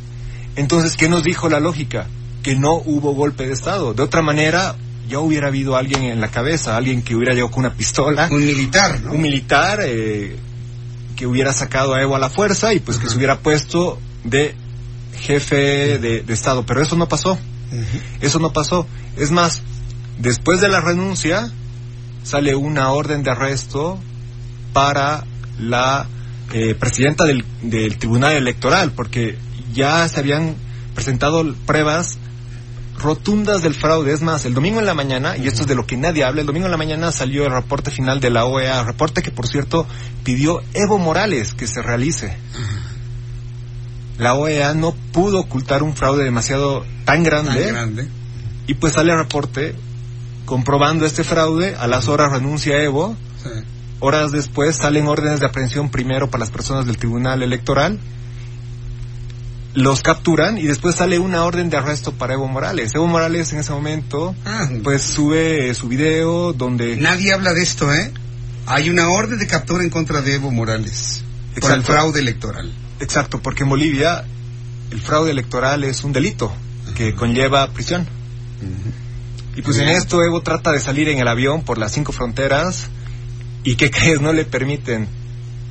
Entonces, 0.55 0.97
¿qué 0.97 1.07
nos 1.07 1.23
dijo 1.23 1.47
la 1.49 1.59
lógica? 1.59 2.07
Que 2.43 2.55
no 2.55 2.73
hubo 2.75 3.13
golpe 3.13 3.47
de 3.47 3.53
Estado. 3.53 3.93
De 3.93 4.03
otra 4.03 4.21
manera, 4.21 4.75
ya 5.07 5.19
hubiera 5.19 5.47
habido 5.47 5.77
alguien 5.77 6.03
en 6.03 6.19
la 6.19 6.29
cabeza, 6.29 6.75
alguien 6.75 7.01
que 7.01 7.15
hubiera 7.15 7.33
llegado 7.33 7.51
con 7.51 7.65
una 7.65 7.73
pistola 7.73 8.27
Un 8.29 8.45
militar, 8.45 8.99
¿no? 9.01 9.13
un 9.13 9.21
militar 9.21 9.79
eh, 9.83 10.35
que 11.17 11.27
hubiera 11.27 11.51
sacado 11.51 11.93
a 11.93 12.01
Evo 12.01 12.15
a 12.15 12.19
la 12.19 12.29
fuerza 12.29 12.73
y 12.73 12.79
pues 12.79 12.97
que 12.97 13.09
se 13.09 13.17
hubiera 13.17 13.39
puesto 13.39 13.99
de 14.23 14.55
jefe 15.19 15.97
de, 15.99 16.21
de 16.21 16.33
Estado. 16.33 16.65
Pero 16.65 16.81
eso 16.81 16.95
no 16.95 17.09
pasó, 17.09 17.37
eso 18.21 18.39
no 18.39 18.53
pasó. 18.53 18.87
Es 19.17 19.31
más, 19.31 19.61
después 20.19 20.61
de 20.61 20.69
la 20.69 20.79
renuncia 20.79 21.51
sale 22.23 22.55
una 22.55 22.91
orden 22.91 23.23
de 23.23 23.31
arresto 23.31 23.99
para 24.73 25.25
la 25.59 26.07
eh, 26.53 26.75
presidenta 26.75 27.25
del, 27.25 27.43
del 27.63 27.97
Tribunal 27.97 28.35
Electoral, 28.35 28.91
porque 28.91 29.37
ya 29.73 30.07
se 30.07 30.19
habían 30.19 30.55
presentado 30.93 31.43
pruebas 31.65 32.19
rotundas 32.99 33.61
del 33.61 33.73
fraude. 33.73 34.13
Es 34.13 34.21
más, 34.21 34.45
el 34.45 34.53
domingo 34.53 34.79
en 34.79 34.85
la 34.85 34.93
mañana, 34.93 35.37
y 35.37 35.47
esto 35.47 35.61
es 35.61 35.67
de 35.67 35.75
lo 35.75 35.85
que 35.85 35.97
nadie 35.97 36.23
habla, 36.23 36.41
el 36.41 36.47
domingo 36.47 36.65
en 36.65 36.71
la 36.71 36.77
mañana 36.77 37.11
salió 37.11 37.45
el 37.45 37.51
reporte 37.51 37.91
final 37.91 38.19
de 38.19 38.29
la 38.29 38.45
OEA, 38.45 38.83
reporte 38.83 39.21
que 39.21 39.31
por 39.31 39.47
cierto 39.47 39.85
pidió 40.23 40.61
Evo 40.73 40.97
Morales 40.97 41.53
que 41.53 41.67
se 41.67 41.81
realice. 41.81 42.35
La 44.17 44.33
OEA 44.33 44.73
no 44.73 44.93
pudo 45.11 45.39
ocultar 45.39 45.83
un 45.83 45.95
fraude 45.95 46.23
demasiado 46.23 46.83
tan 47.05 47.23
grande, 47.23 47.65
Tan 47.65 47.73
grande. 47.73 48.07
y 48.65 48.73
pues 48.73 48.93
sale 48.93 49.11
el 49.11 49.19
reporte 49.19 49.75
comprobando 50.45 51.05
este 51.05 51.23
fraude, 51.23 51.75
a 51.75 51.87
las 51.87 52.07
horas 52.07 52.31
renuncia 52.31 52.81
Evo, 52.81 53.15
Sí. 53.43 53.49
Horas 53.99 54.31
después 54.31 54.75
salen 54.75 55.07
órdenes 55.07 55.39
de 55.39 55.45
aprehensión 55.47 55.89
primero 55.89 56.29
para 56.29 56.41
las 56.41 56.51
personas 56.51 56.85
del 56.85 56.97
Tribunal 56.97 57.41
Electoral. 57.43 57.99
Los 59.73 60.01
capturan 60.01 60.57
y 60.57 60.63
después 60.63 60.95
sale 60.95 61.19
una 61.19 61.43
orden 61.43 61.69
de 61.69 61.77
arresto 61.77 62.11
para 62.13 62.33
Evo 62.33 62.47
Morales. 62.47 62.95
Evo 62.95 63.05
Morales 63.07 63.53
en 63.53 63.59
ese 63.59 63.71
momento 63.71 64.35
Ah, 64.45 64.67
pues 64.83 65.03
sube 65.03 65.69
eh, 65.69 65.73
su 65.75 65.87
video 65.87 66.53
donde 66.53 66.95
Nadie 66.97 67.33
habla 67.33 67.53
de 67.53 67.61
esto, 67.61 67.93
¿eh? 67.93 68.11
Hay 68.65 68.89
una 68.89 69.09
orden 69.09 69.37
de 69.37 69.45
captura 69.47 69.83
en 69.83 69.89
contra 69.89 70.21
de 70.21 70.35
Evo 70.35 70.51
Morales 70.51 71.23
por 71.59 71.71
el 71.71 71.79
Exacto. 71.79 71.93
fraude 71.93 72.19
electoral. 72.19 72.71
exacto 72.99 73.39
porque 73.41 73.63
en 73.63 73.69
Bolivia 73.69 74.25
el 74.91 74.99
fraude 75.01 75.31
electoral 75.31 75.83
es 75.83 76.03
un 76.03 76.11
delito 76.13 76.51
que 76.95 77.13
conlleva 77.13 77.67
prisión. 77.71 78.07
Y 79.55 79.61
pues 79.61 79.77
en 79.77 79.89
esto 79.89 80.23
Evo 80.23 80.41
trata 80.41 80.71
de 80.71 80.79
salir 80.79 81.09
en 81.09 81.19
el 81.19 81.27
avión 81.27 81.63
por 81.63 81.77
las 81.77 81.91
cinco 81.91 82.11
fronteras 82.13 82.87
y 83.63 83.75
¿qué 83.75 83.91
crees? 83.91 84.21
No 84.21 84.33
le 84.33 84.45
permiten. 84.45 85.07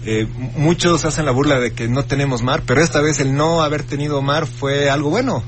Eh, 0.09 0.27
muchos 0.57 1.05
hacen 1.05 1.27
la 1.27 1.33
burla 1.33 1.59
de 1.59 1.73
que 1.73 1.89
no 1.89 2.05
tenemos 2.05 2.41
mar, 2.43 2.63
pero 2.65 2.81
esta 2.81 3.01
vez 3.01 3.19
el 3.19 3.35
no 3.35 3.63
haber 3.63 3.83
tenido 3.83 4.23
mar 4.23 4.47
fue 4.47 4.89
algo 4.89 5.11
bueno, 5.11 5.43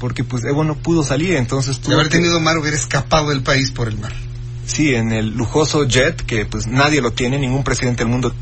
porque 0.00 0.24
pues 0.24 0.44
Evo 0.44 0.64
no 0.64 0.76
pudo 0.76 1.02
salir, 1.02 1.34
entonces 1.36 1.82
De 1.82 1.92
haber 1.92 2.08
tenido 2.08 2.40
mar 2.40 2.56
hubiera 2.56 2.76
escapado 2.76 3.28
del 3.28 3.42
país 3.42 3.70
por 3.72 3.88
el 3.88 3.98
mar. 3.98 4.14
sí 4.66 4.94
en 4.94 5.12
el 5.12 5.36
lujoso 5.36 5.84
jet 5.84 6.22
que 6.24 6.46
pues 6.46 6.66
nadie 6.66 7.02
lo 7.02 7.10
tiene, 7.12 7.38
ningún 7.38 7.64
presidente 7.64 8.02
del 8.02 8.10
mundo 8.10 8.34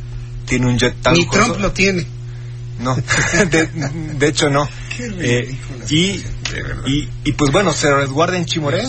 tiene 0.46 0.66
un 0.66 0.78
jet 0.78 0.94
tan 1.02 1.14
Ni 1.14 1.24
lujoso. 1.24 1.44
Trump 1.44 1.60
lo 1.60 1.72
tiene. 1.72 2.06
No, 2.78 2.94
de, 3.50 3.66
de 4.18 4.26
hecho 4.28 4.50
no. 4.50 4.68
Qué 4.96 5.10
Eh, 5.18 5.58
y, 5.90 6.22
y, 6.86 7.08
y 7.24 7.32
pues 7.32 7.50
bueno, 7.50 7.72
se 7.72 7.92
resguarda 7.92 8.36
en 8.36 8.44
Chimoré. 8.46 8.84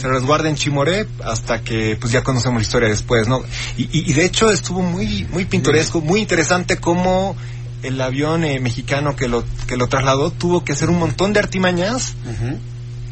Se 0.00 0.08
resguarda 0.08 0.48
en 0.48 0.56
Chimoré 0.56 1.06
hasta 1.24 1.60
que 1.62 1.96
pues 2.00 2.12
ya 2.12 2.22
conocemos 2.24 2.60
la 2.60 2.62
historia 2.66 2.88
después, 2.88 3.28
¿no? 3.28 3.42
Y, 3.76 3.82
y- 3.84 4.10
y 4.10 4.12
de 4.14 4.24
hecho 4.24 4.50
estuvo 4.50 4.82
muy 4.82 5.24
muy 5.30 5.44
pintoresco, 5.44 6.00
muy 6.00 6.20
interesante 6.20 6.78
cómo 6.78 7.36
el 7.82 8.00
avión 8.00 8.42
eh, 8.44 8.58
mexicano 8.60 9.14
que 9.16 9.28
lo 9.28 9.44
que 9.68 9.76
lo 9.76 9.88
trasladó 9.88 10.30
tuvo 10.32 10.64
que 10.64 10.72
hacer 10.72 10.90
un 10.90 10.98
montón 10.98 11.32
de 11.32 11.38
artimañas 11.40 12.14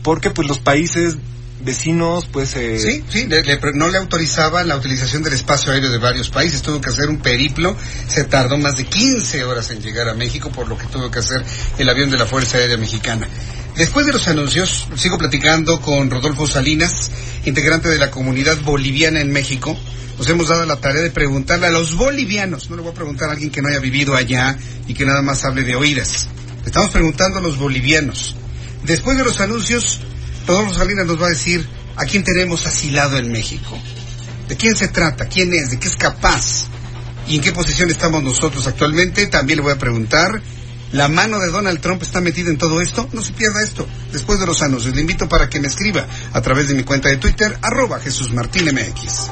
porque 0.03 0.31
pues 0.31 0.49
los 0.49 0.59
países 0.59 1.17
vecinos 1.61 2.27
pues 2.31 2.55
eh, 2.57 2.79
Sí, 2.79 3.05
sí, 3.09 3.27
le- 3.27 3.43
le- 3.43 3.59
no 3.75 3.89
le 3.89 3.99
autorizaban 3.99 4.69
la 4.69 4.77
utilización 4.77 5.23
del 5.23 5.33
espacio 5.35 5.73
aéreo 5.73 5.91
de 5.91 5.99
varios 5.99 6.29
países, 6.31 6.63
tuvo 6.63 6.81
que 6.81 6.91
hacer 6.91 7.09
un 7.09 7.19
periplo, 7.19 7.77
se 8.09 8.25
tardó 8.25 8.59
más 8.59 8.77
de 8.77 8.85
15 8.85 9.43
horas 9.45 9.71
en 9.71 9.81
llegar 9.81 10.09
a 10.09 10.15
México, 10.15 10.51
por 10.51 10.69
lo 10.69 10.77
que 10.79 10.87
tuvo 10.87 11.11
que 11.11 11.19
hacer 11.19 11.43
el 11.79 11.89
avión 11.89 12.11
de 12.11 12.19
la 12.19 12.27
Fuerza 12.27 12.59
Aérea 12.59 12.77
Mexicana. 12.77 13.29
Después 13.79 14.07
de 14.07 14.13
los 14.13 14.27
anuncios, 14.27 14.89
sigo 14.97 15.19
platicando 15.19 15.81
con 15.81 16.11
Rodolfo 16.11 16.49
Salinas, 16.49 17.13
integrante 17.45 17.89
de 17.89 17.99
la 17.99 18.11
comunidad 18.11 18.61
boliviana 18.63 19.21
en 19.21 19.31
México. 19.31 19.79
Nos 20.19 20.29
hemos 20.29 20.49
dado 20.49 20.67
la 20.67 20.81
tarea 20.81 21.01
de 21.01 21.13
preguntarle 21.13 21.69
a 21.69 21.71
los 21.71 21.95
bolivianos, 21.95 22.69
no 22.69 22.75
le 22.75 22.83
voy 22.83 22.91
a 22.91 22.95
preguntar 22.95 23.29
a 23.29 23.35
alguien 23.35 23.53
que 23.53 23.63
no 23.63 23.69
haya 23.69 23.79
vivido 23.79 24.17
allá 24.17 24.59
y 24.89 24.95
que 24.95 25.07
nada 25.07 25.23
más 25.23 25.45
hable 25.45 25.63
de 25.63 25.77
oídas. 25.77 26.27
Estamos 26.67 26.91
preguntando 26.91 27.39
a 27.39 27.41
los 27.41 27.57
bolivianos. 27.57 28.35
Después 28.83 29.17
de 29.17 29.23
los 29.23 29.41
anuncios, 29.41 30.01
Rodolfo 30.45 30.75
Salinas 30.75 31.07
nos 31.07 31.23
va 31.23 31.27
a 31.27 31.31
decir 31.31 31.65
a 31.95 32.05
quién 32.05 32.25
tenemos 32.25 32.67
asilado 32.67 33.17
en 33.17 33.31
México. 33.31 33.79
¿De 34.49 34.57
quién 34.57 34.75
se 34.75 34.89
trata? 34.89 35.27
¿Quién 35.27 35.55
es? 35.55 35.71
¿De 35.71 35.79
qué 35.79 35.87
es 35.87 35.97
capaz? 35.97 36.65
¿Y 37.29 37.37
en 37.37 37.43
qué 37.43 37.53
posición 37.53 37.89
estamos 37.91 38.25
nosotros 38.25 38.67
actualmente? 38.67 39.29
También 39.29 39.59
le 39.59 39.63
voy 39.63 39.73
a 39.73 39.79
preguntar. 39.79 40.43
¿La 40.93 41.09
mano 41.09 41.39
de 41.39 41.51
Donald 41.51 41.81
Trump 41.81 42.03
está 42.03 42.21
metida 42.21 42.51
en 42.51 42.59
todo 42.59 42.81
esto? 42.81 43.09
No 43.13 43.23
se 43.23 43.33
pierda 43.33 43.63
esto. 43.63 43.87
Después 44.13 44.41
de 44.41 44.47
los 44.47 44.63
anuncios, 44.63 44.95
le 44.95 45.03
invito 45.03 45.29
para 45.29 45.49
que 45.49 45.61
me 45.61 45.69
escriba 45.69 46.07
a 46.33 46.41
través 46.41 46.69
de 46.69 46.75
mi 46.75 46.83
cuenta 46.83 47.09
de 47.09 47.19
Twitter, 47.19 47.59
arroba 47.63 48.01
Jesús 48.01 48.33
Martín 48.33 48.65
MX. 48.67 49.31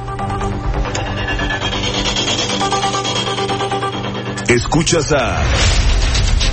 Escuchas 4.49 5.13
a 5.13 5.43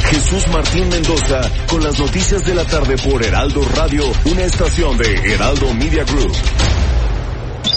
Jesús 0.10 0.48
Martín 0.50 0.90
Mendoza 0.90 1.42
con 1.68 1.84
las 1.84 2.00
noticias 2.00 2.46
de 2.46 2.56
la 2.56 2.66
tarde 2.66 2.98
por 2.98 3.24
Heraldo 3.24 3.62
Radio, 3.76 4.04
una 4.26 4.44
estación 4.44 4.98
de 4.98 5.34
Heraldo 5.34 5.74
Media 5.74 6.04
Group. 6.04 6.34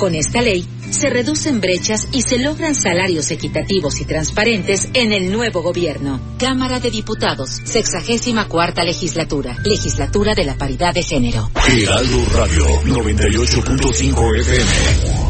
Con 0.00 0.14
esta 0.14 0.40
ley, 0.40 0.66
se 0.88 1.10
reducen 1.10 1.60
brechas 1.60 2.08
y 2.10 2.22
se 2.22 2.38
logran 2.38 2.74
salarios 2.74 3.30
equitativos 3.30 4.00
y 4.00 4.06
transparentes 4.06 4.88
en 4.94 5.12
el 5.12 5.30
nuevo 5.30 5.60
gobierno. 5.60 6.18
Cámara 6.38 6.80
de 6.80 6.90
Diputados, 6.90 7.50
sexagésima 7.64 8.48
cuarta 8.48 8.82
legislatura, 8.82 9.58
legislatura 9.62 10.34
de 10.34 10.44
la 10.44 10.56
paridad 10.56 10.94
de 10.94 11.02
género. 11.02 11.50
Heraldo 11.68 12.18
Radio 12.34 12.64
98.5 12.86 14.40
FM. 14.40 15.29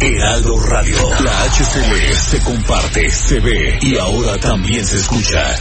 Heraldo 0.00 0.60
Radio. 0.60 0.96
La 1.20 1.44
HCL 1.44 2.14
se 2.14 2.40
comparte, 2.40 3.10
se 3.10 3.40
ve 3.40 3.78
y 3.80 3.96
ahora 3.96 4.38
también 4.38 4.84
se 4.84 4.98
escucha. 4.98 5.56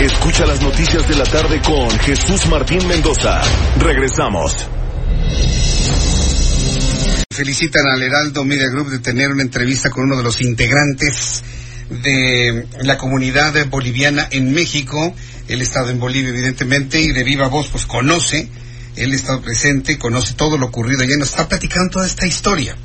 Escucha 0.00 0.46
las 0.46 0.60
noticias 0.60 1.06
de 1.08 1.14
la 1.16 1.24
tarde 1.24 1.60
con 1.60 1.90
Jesús 2.00 2.46
Martín 2.46 2.86
Mendoza. 2.88 3.40
Regresamos. 3.78 4.54
Felicitan 7.30 7.86
al 7.86 8.02
Heraldo 8.02 8.44
Media 8.44 8.68
Group 8.68 8.90
de 8.90 8.98
tener 8.98 9.30
una 9.30 9.42
entrevista 9.42 9.90
con 9.90 10.04
uno 10.04 10.16
de 10.16 10.22
los 10.22 10.40
integrantes 10.40 11.42
de 11.90 12.66
la 12.80 12.98
comunidad 12.98 13.54
boliviana 13.66 14.28
en 14.30 14.52
México. 14.52 15.14
Él 15.48 15.60
ha 15.60 15.62
estado 15.62 15.90
en 15.90 15.98
Bolivia, 15.98 16.30
evidentemente, 16.30 17.00
y 17.00 17.12
de 17.12 17.24
viva 17.24 17.48
voz, 17.48 17.68
pues 17.68 17.86
conoce 17.86 18.48
él 18.96 19.12
ha 19.12 19.14
estado 19.14 19.40
presente, 19.40 19.98
conoce 19.98 20.34
todo 20.34 20.58
lo 20.58 20.66
ocurrido 20.66 21.02
y 21.02 21.16
nos 21.16 21.30
está 21.30 21.48
platicando 21.48 21.92
toda 21.92 22.06
esta 22.06 22.26
historia. 22.26 22.76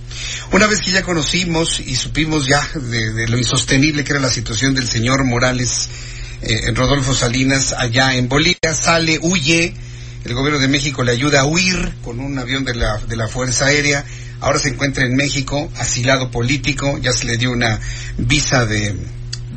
Una 0.52 0.68
vez 0.68 0.80
que 0.82 0.92
ya 0.92 1.04
conocimos 1.04 1.80
y 1.80 1.96
supimos 1.96 2.48
ya 2.48 2.66
de, 2.76 3.28
lo 3.28 3.38
insostenible 3.38 4.04
que 4.04 4.14
era 4.14 4.22
la 4.22 4.30
situación 4.30 4.74
del 4.74 4.88
señor 4.88 5.24
Morales, 5.26 5.90
eh, 6.42 6.72
Rodolfo 6.74 7.14
Salinas, 7.14 7.74
allá 7.74 8.16
en 8.16 8.30
Bolivia, 8.30 8.74
sale, 8.74 9.20
huye, 9.22 9.74
el 10.24 10.34
gobierno 10.34 10.60
de 10.60 10.68
México 10.68 11.04
le 11.04 11.12
ayuda 11.12 11.42
a 11.42 11.46
huir 11.46 11.94
con 12.04 12.20
un 12.20 12.38
avión 12.38 12.64
de 12.64 12.76
la, 12.76 12.98
de 12.98 13.16
la 13.16 13.28
Fuerza 13.28 13.66
Aérea, 13.66 14.06
ahora 14.40 14.60
se 14.60 14.70
encuentra 14.70 15.06
en 15.06 15.16
México, 15.16 15.72
asilado 15.78 16.32
político, 16.32 16.98
ya 16.98 17.12
se 17.12 17.26
le 17.26 17.38
dio 17.38 17.52
una 17.52 17.80
visa 18.18 18.66
de, 18.66 18.96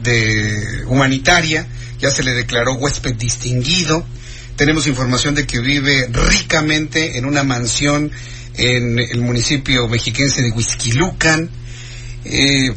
de 0.03 0.85
humanitaria, 0.87 1.67
ya 1.99 2.11
se 2.11 2.23
le 2.23 2.33
declaró 2.33 2.75
huésped 2.75 3.15
distinguido, 3.15 4.07
tenemos 4.61 4.87
información 4.87 5.35
de 5.35 5.47
que 5.47 5.59
vive 5.59 6.07
ricamente 6.13 7.17
en 7.17 7.25
una 7.25 7.43
mansión 7.43 8.13
en 8.59 8.99
el 8.99 9.23
municipio 9.23 9.89
mexiquense 9.89 10.43
de 10.43 10.51
Huizquilucan. 10.51 11.49
Eh, 12.27 12.71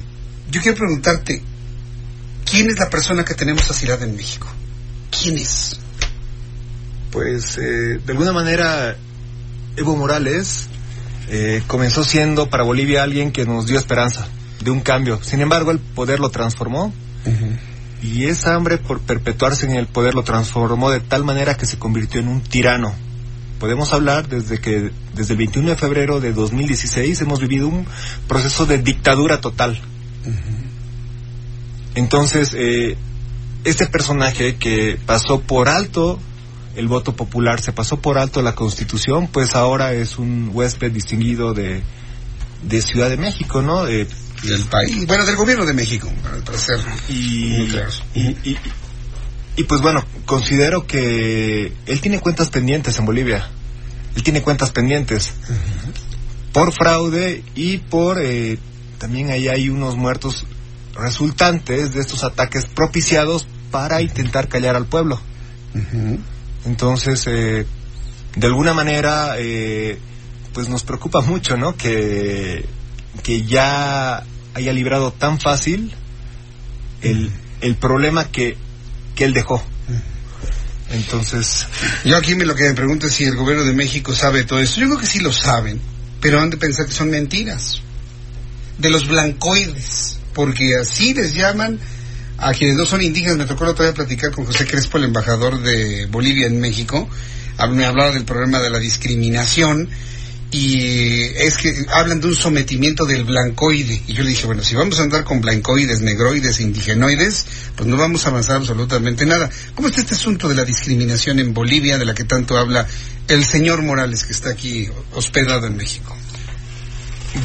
yo 0.50 0.62
quiero 0.62 0.78
preguntarte, 0.78 1.42
¿quién 2.50 2.70
es 2.70 2.80
la 2.80 2.90
persona 2.90 3.26
que 3.26 3.34
tenemos 3.34 3.70
asilada 3.70 4.06
en 4.06 4.16
México? 4.16 4.48
¿Quién 5.12 5.38
es? 5.38 5.78
Pues, 7.12 7.58
eh, 7.58 8.00
de 8.00 8.12
alguna 8.14 8.32
manera, 8.32 8.96
Evo 9.76 9.98
Morales 9.98 10.68
eh, 11.28 11.64
comenzó 11.68 12.06
siendo 12.06 12.50
para 12.50 12.64
Bolivia 12.64 13.04
alguien 13.04 13.34
que 13.34 13.46
nos 13.46 13.68
dio 13.68 13.78
esperanza 13.78 14.26
de 14.64 14.72
un 14.72 14.80
cambio. 14.80 15.20
Sin 15.22 15.42
embargo, 15.42 15.72
el 15.72 15.80
poder 15.80 16.22
lo 16.22 16.30
transformó 16.30 16.94
y 18.04 18.26
esa 18.26 18.54
hambre 18.54 18.78
por 18.78 19.00
perpetuarse 19.00 19.66
en 19.66 19.76
el 19.76 19.88
poder 19.88 20.14
lo 20.14 20.24
transformó 20.24 20.92
de 20.92 21.00
tal 21.00 21.24
manera 21.24 21.56
que 21.56 21.66
se 21.66 21.80
convirtió 21.80 22.20
en 22.20 22.28
un 22.28 22.42
tirano. 22.42 22.94
Podemos 23.60 23.94
hablar 23.94 24.28
desde 24.28 24.60
que 24.60 24.92
desde 25.16 25.34
el 25.34 25.38
21 25.38 25.70
de 25.70 25.76
febrero 25.78 26.20
de 26.20 26.34
2016 26.34 27.22
hemos 27.22 27.40
vivido 27.40 27.70
un 27.70 27.88
proceso 28.28 28.66
de 28.66 28.80
dictadura 28.80 29.40
total. 29.40 29.80
Entonces, 31.96 32.54
eh, 32.56 32.98
este 33.64 33.88
personaje 33.88 34.58
que 34.58 35.00
pasó 35.06 35.40
por 35.40 35.70
alto 35.70 36.20
el 36.76 36.88
voto 36.88 37.16
popular, 37.16 37.62
se 37.62 37.72
pasó 37.72 38.02
por 38.02 38.18
alto 38.18 38.42
la 38.42 38.56
constitución, 38.56 39.28
pues 39.28 39.56
ahora 39.56 39.94
es 39.94 40.18
un 40.18 40.50
huésped 40.54 40.92
distinguido 40.92 41.54
de, 41.54 41.84
de 42.64 42.82
Ciudad 42.82 43.10
de 43.10 43.18
México, 43.18 43.62
¿no? 43.62 43.88
Eh, 43.88 44.08
del 44.44 44.64
país, 44.66 45.06
bueno, 45.08 45.26
del 45.26 45.36
gobierno 45.36 45.66
de 45.66 45.74
México, 45.74 46.12
para 46.46 46.58
ser 46.58 46.80
y, 47.10 47.70
y, 48.14 48.58
y, 49.56 49.64
pues 49.64 49.82
bueno, 49.82 50.04
considero 50.26 50.86
que 50.86 51.74
él 51.86 52.02
tiene 52.02 52.20
cuentas 52.20 52.50
pendientes 52.50 52.98
en 53.00 53.06
Bolivia. 53.06 53.50
Él 54.16 54.24
tiene 54.24 54.42
cuentas 54.42 54.72
pendientes. 54.72 55.32
Por 56.52 56.72
fraude 56.72 57.44
y 57.56 57.78
por 57.78 58.22
eh, 58.22 58.60
también 59.00 59.32
ahí 59.32 59.48
hay 59.48 59.70
unos 59.70 59.96
muertos 59.96 60.46
resultantes 60.94 61.94
de 61.94 62.00
estos 62.02 62.24
ataques 62.24 62.66
propiciados 62.66 63.48
para 63.72 64.02
intentar 64.02 64.48
callar 64.48 64.76
al 64.76 64.86
pueblo. 64.86 65.20
Entonces, 66.66 67.26
eh, 67.28 67.66
de 68.36 68.48
alguna 68.48 68.74
manera, 68.74 69.36
eh, 69.40 69.98
pues 70.54 70.70
nos 70.70 70.84
preocupa 70.84 71.22
mucho, 71.22 71.58
¿no? 71.58 71.76
Que, 71.76 72.66
que 73.24 73.44
ya 73.44 74.24
haya 74.54 74.74
librado 74.74 75.12
tan 75.12 75.40
fácil 75.40 75.94
el, 77.02 77.32
el 77.62 77.76
problema 77.76 78.30
que, 78.32 78.58
que 79.16 79.26
él 79.26 79.34
dejó. 79.34 79.64
Entonces. 80.92 81.68
Yo 82.06 82.18
aquí 82.18 82.36
me 82.36 82.46
lo 82.46 82.56
que 82.56 82.64
me 82.64 82.74
pregunto 82.74 83.08
es 83.08 83.14
si 83.14 83.26
el 83.26 83.36
gobierno 83.36 83.64
de 83.64 83.74
México 83.74 84.14
sabe 84.14 84.44
todo 84.44 84.60
esto. 84.60 84.80
Yo 84.80 84.88
creo 84.88 85.00
que 85.00 85.08
sí 85.08 85.20
lo 85.20 85.34
saben, 85.34 85.82
pero 86.22 86.40
han 86.40 86.50
de 86.50 86.58
pensar 86.58 86.86
que 86.86 86.94
son 86.94 87.10
mentiras. 87.10 87.82
De 88.78 88.90
los 88.90 89.08
blancoides, 89.08 90.18
porque 90.34 90.76
así 90.76 91.14
les 91.14 91.34
llaman 91.34 91.80
a 92.38 92.54
quienes 92.54 92.78
no 92.78 92.86
son 92.86 93.02
indígenas. 93.02 93.38
Me 93.38 93.46
tocó 93.46 93.66
la 93.66 93.72
otra 93.72 93.86
vez 93.86 93.96
platicar 93.96 94.32
con 94.32 94.46
José 94.46 94.66
Crespo, 94.68 94.98
el 94.98 95.06
embajador 95.06 95.62
de 95.62 96.06
Bolivia 96.08 96.48
en 96.48 96.60
México. 96.60 97.10
Me 97.72 97.86
hablaba 97.86 98.12
del 98.12 98.26
problema 98.26 98.60
de 98.60 98.70
la 98.70 98.80
discriminación 98.80 99.90
y 100.54 101.32
es 101.36 101.58
que 101.58 101.74
hablan 101.92 102.22
de 102.22 102.28
un 102.28 102.36
sometimiento 102.36 103.06
del 103.06 103.24
blancoide. 103.24 104.04
Y 104.06 104.14
yo 104.14 104.24
le 104.24 104.30
dije, 104.30 104.46
bueno, 104.46 104.62
si 104.62 104.76
vamos 104.76 105.00
a 105.00 105.04
andar 105.04 105.24
con 105.24 105.42
blancoides, 105.42 106.02
negroides 106.02 106.60
e 106.60 106.64
indigenoides, 106.64 107.46
pues 107.76 107.90
no 107.90 107.98
vamos 107.98 108.26
a 108.26 108.30
avanzar 108.30 108.58
absolutamente 108.58 109.26
nada. 109.26 109.50
¿Cómo 109.74 109.88
está 109.88 110.02
este 110.02 110.14
asunto 110.14 110.48
de 110.48 110.54
la 110.54 110.64
discriminación 110.64 111.40
en 111.40 111.56
Bolivia, 111.56 111.98
de 111.98 112.06
la 112.06 112.14
que 112.14 112.24
tanto 112.24 112.56
habla 112.60 112.86
el 113.28 113.44
señor 113.46 113.82
Morales, 113.82 114.26
que 114.26 114.34
está 114.34 114.52
aquí 114.52 114.88
hospedado 115.14 115.66
en 115.66 115.76
México? 115.76 116.16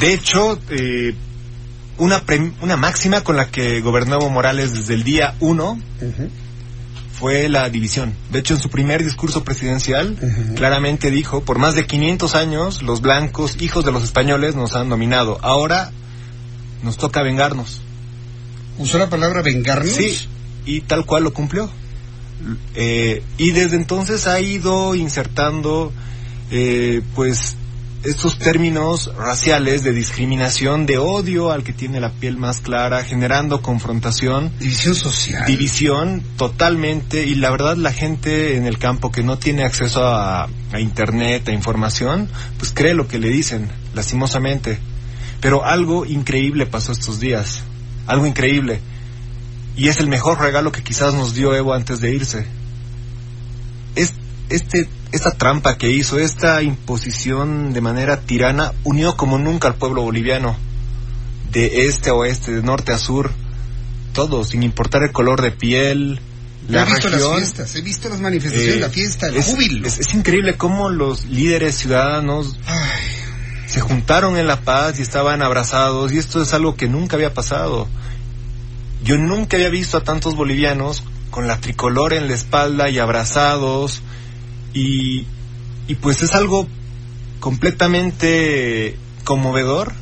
De 0.00 0.12
hecho, 0.12 0.60
eh, 0.68 1.14
una, 1.96 2.22
una 2.60 2.76
máxima 2.76 3.24
con 3.24 3.36
la 3.36 3.50
que 3.50 3.80
gobernó 3.80 4.18
Morales 4.28 4.74
desde 4.74 4.92
el 4.92 5.02
día 5.02 5.34
uno 5.40 5.80
fue 7.18 7.48
la 7.48 7.68
división. 7.68 8.14
De 8.30 8.38
hecho, 8.38 8.54
en 8.54 8.60
su 8.60 8.70
primer 8.70 9.02
discurso 9.02 9.42
presidencial, 9.42 10.16
claramente 10.54 11.10
dijo, 11.10 11.42
por 11.42 11.58
más 11.58 11.74
de 11.74 11.84
500 11.84 12.34
años, 12.36 12.82
los 12.82 13.00
blancos, 13.00 13.56
hijos 13.60 13.84
de 13.84 13.90
los 13.90 14.04
españoles, 14.04 14.54
nos 14.54 14.76
han 14.76 14.88
dominado. 14.88 15.38
Ahora 15.42 15.90
nos 16.84 16.96
toca 16.96 17.22
vengarnos. 17.22 17.80
¿Usó 18.78 18.98
la 18.98 19.10
palabra 19.10 19.42
vengarnos? 19.42 19.92
Sí, 19.92 20.28
y 20.64 20.82
tal 20.82 21.04
cual 21.06 21.24
lo 21.24 21.32
cumplió. 21.32 21.68
Eh, 22.76 23.24
y 23.36 23.50
desde 23.50 23.74
entonces 23.74 24.28
ha 24.28 24.38
ido 24.38 24.94
insertando, 24.94 25.92
eh, 26.52 27.02
pues, 27.16 27.56
estos 28.04 28.38
términos 28.38 29.12
raciales 29.16 29.82
de 29.82 29.92
discriminación, 29.92 30.86
de 30.86 30.98
odio 30.98 31.50
al 31.50 31.64
que 31.64 31.72
tiene 31.72 32.00
la 32.00 32.10
piel 32.10 32.36
más 32.36 32.60
clara, 32.60 33.04
generando 33.04 33.60
confrontación. 33.60 34.52
División 34.58 34.94
social. 34.94 35.46
División 35.46 36.22
totalmente. 36.36 37.26
Y 37.26 37.34
la 37.34 37.50
verdad 37.50 37.76
la 37.76 37.92
gente 37.92 38.56
en 38.56 38.66
el 38.66 38.78
campo 38.78 39.10
que 39.10 39.22
no 39.22 39.38
tiene 39.38 39.64
acceso 39.64 40.06
a, 40.06 40.48
a 40.72 40.80
internet, 40.80 41.48
a 41.48 41.52
información, 41.52 42.28
pues 42.58 42.72
cree 42.72 42.94
lo 42.94 43.08
que 43.08 43.18
le 43.18 43.28
dicen, 43.28 43.68
lastimosamente. 43.94 44.78
Pero 45.40 45.64
algo 45.64 46.06
increíble 46.06 46.66
pasó 46.66 46.92
estos 46.92 47.20
días. 47.20 47.62
Algo 48.06 48.26
increíble. 48.26 48.80
Y 49.76 49.88
es 49.88 50.00
el 50.00 50.08
mejor 50.08 50.40
regalo 50.40 50.72
que 50.72 50.82
quizás 50.82 51.14
nos 51.14 51.34
dio 51.34 51.54
Evo 51.54 51.74
antes 51.74 52.00
de 52.00 52.12
irse. 52.12 52.57
Es, 54.48 54.62
este 54.62 54.88
esta 55.10 55.30
trampa 55.30 55.78
que 55.78 55.90
hizo, 55.90 56.18
esta 56.18 56.62
imposición 56.62 57.72
de 57.72 57.80
manera 57.80 58.20
tirana, 58.20 58.72
unió 58.84 59.16
como 59.16 59.38
nunca 59.38 59.68
al 59.68 59.74
pueblo 59.76 60.02
boliviano, 60.02 60.54
de 61.50 61.86
este 61.86 62.10
a 62.10 62.14
oeste, 62.14 62.52
de 62.52 62.62
norte 62.62 62.92
a 62.92 62.98
sur, 62.98 63.30
todo, 64.12 64.44
sin 64.44 64.62
importar 64.62 65.02
el 65.04 65.12
color 65.12 65.40
de 65.40 65.50
piel, 65.50 66.20
la 66.68 66.82
he 66.82 66.84
visto 66.84 67.08
región. 67.08 67.30
las 67.30 67.38
fiestas, 67.40 67.74
he 67.76 67.80
visto 67.80 68.08
las 68.10 68.20
manifestaciones, 68.20 68.76
Eh, 68.76 68.80
la 68.80 68.90
fiesta, 68.90 69.28
el 69.28 69.36
es, 69.38 69.46
júbilo. 69.46 69.86
es- 69.88 69.98
es 69.98 70.14
increíble 70.14 70.56
cómo 70.58 70.90
los 70.90 71.24
líderes 71.24 71.76
ciudadanos 71.76 72.58
se 73.66 73.80
juntaron 73.80 74.36
en 74.36 74.46
La 74.46 74.60
Paz 74.60 74.98
y 74.98 75.02
estaban 75.02 75.40
abrazados, 75.40 76.12
y 76.12 76.18
esto 76.18 76.42
es 76.42 76.52
algo 76.52 76.76
que 76.76 76.86
nunca 76.86 77.16
había 77.16 77.32
pasado. 77.32 77.88
Yo 79.02 79.16
nunca 79.16 79.56
había 79.56 79.70
visto 79.70 79.96
a 79.96 80.04
tantos 80.04 80.34
bolivianos 80.36 81.02
con 81.30 81.46
la 81.46 81.58
tricolor 81.60 82.12
en 82.12 82.28
la 82.28 82.34
espalda 82.34 82.90
y 82.90 82.98
abrazados, 82.98 84.02
y, 84.78 85.26
y 85.88 85.94
pues 85.96 86.22
es 86.22 86.34
algo 86.34 86.66
completamente 87.40 88.96
conmovedor. 89.24 89.92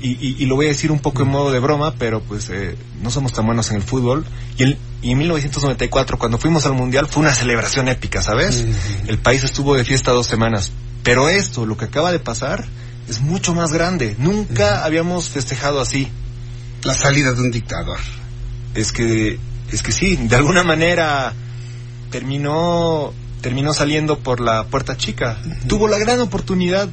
Y, 0.00 0.10
y- 0.12 0.36
y 0.38 0.46
lo 0.46 0.54
voy 0.54 0.66
a 0.66 0.68
decir 0.68 0.92
un 0.92 1.00
poco 1.00 1.22
en 1.22 1.28
modo 1.28 1.50
de 1.50 1.58
broma, 1.58 1.94
pero 1.98 2.20
pues 2.20 2.48
eh, 2.50 2.76
no 3.02 3.10
somos 3.10 3.32
tan 3.32 3.46
buenos 3.46 3.70
en 3.70 3.76
el 3.76 3.82
fútbol. 3.82 4.24
Y, 4.56 4.62
el- 4.62 4.78
y 5.02 5.10
en 5.10 5.18
1994, 5.18 6.18
cuando 6.18 6.38
fuimos 6.38 6.66
al 6.66 6.74
Mundial, 6.74 7.08
fue 7.08 7.22
una 7.22 7.34
celebración 7.34 7.88
épica, 7.88 8.22
¿sabes? 8.22 8.64
El 9.08 9.18
país 9.18 9.42
estuvo 9.42 9.74
de 9.74 9.84
fiesta 9.84 10.12
dos 10.12 10.26
semanas. 10.26 10.70
Pero 11.02 11.28
esto, 11.28 11.66
lo 11.66 11.76
que 11.76 11.86
acaba 11.86 12.12
de 12.12 12.20
pasar, 12.20 12.64
es 13.08 13.20
mucho 13.20 13.54
más 13.54 13.72
grande. 13.72 14.14
Nunca 14.18 14.84
habíamos 14.84 15.28
festejado 15.30 15.80
así. 15.80 16.08
La 16.84 16.94
salida 16.94 17.32
de 17.32 17.40
un 17.40 17.50
dictador. 17.50 17.98
Es 18.76 18.92
que, 18.92 19.38
es 19.72 19.82
que 19.82 19.90
sí, 19.90 20.14
de 20.16 20.36
alguna 20.36 20.62
manera 20.62 21.32
terminó, 22.10 23.12
terminó 23.40 23.72
saliendo 23.72 24.18
por 24.18 24.40
la 24.40 24.64
puerta 24.64 24.96
chica. 24.96 25.38
Tuvo 25.66 25.88
la 25.88 25.98
gran 25.98 26.20
oportunidad 26.20 26.88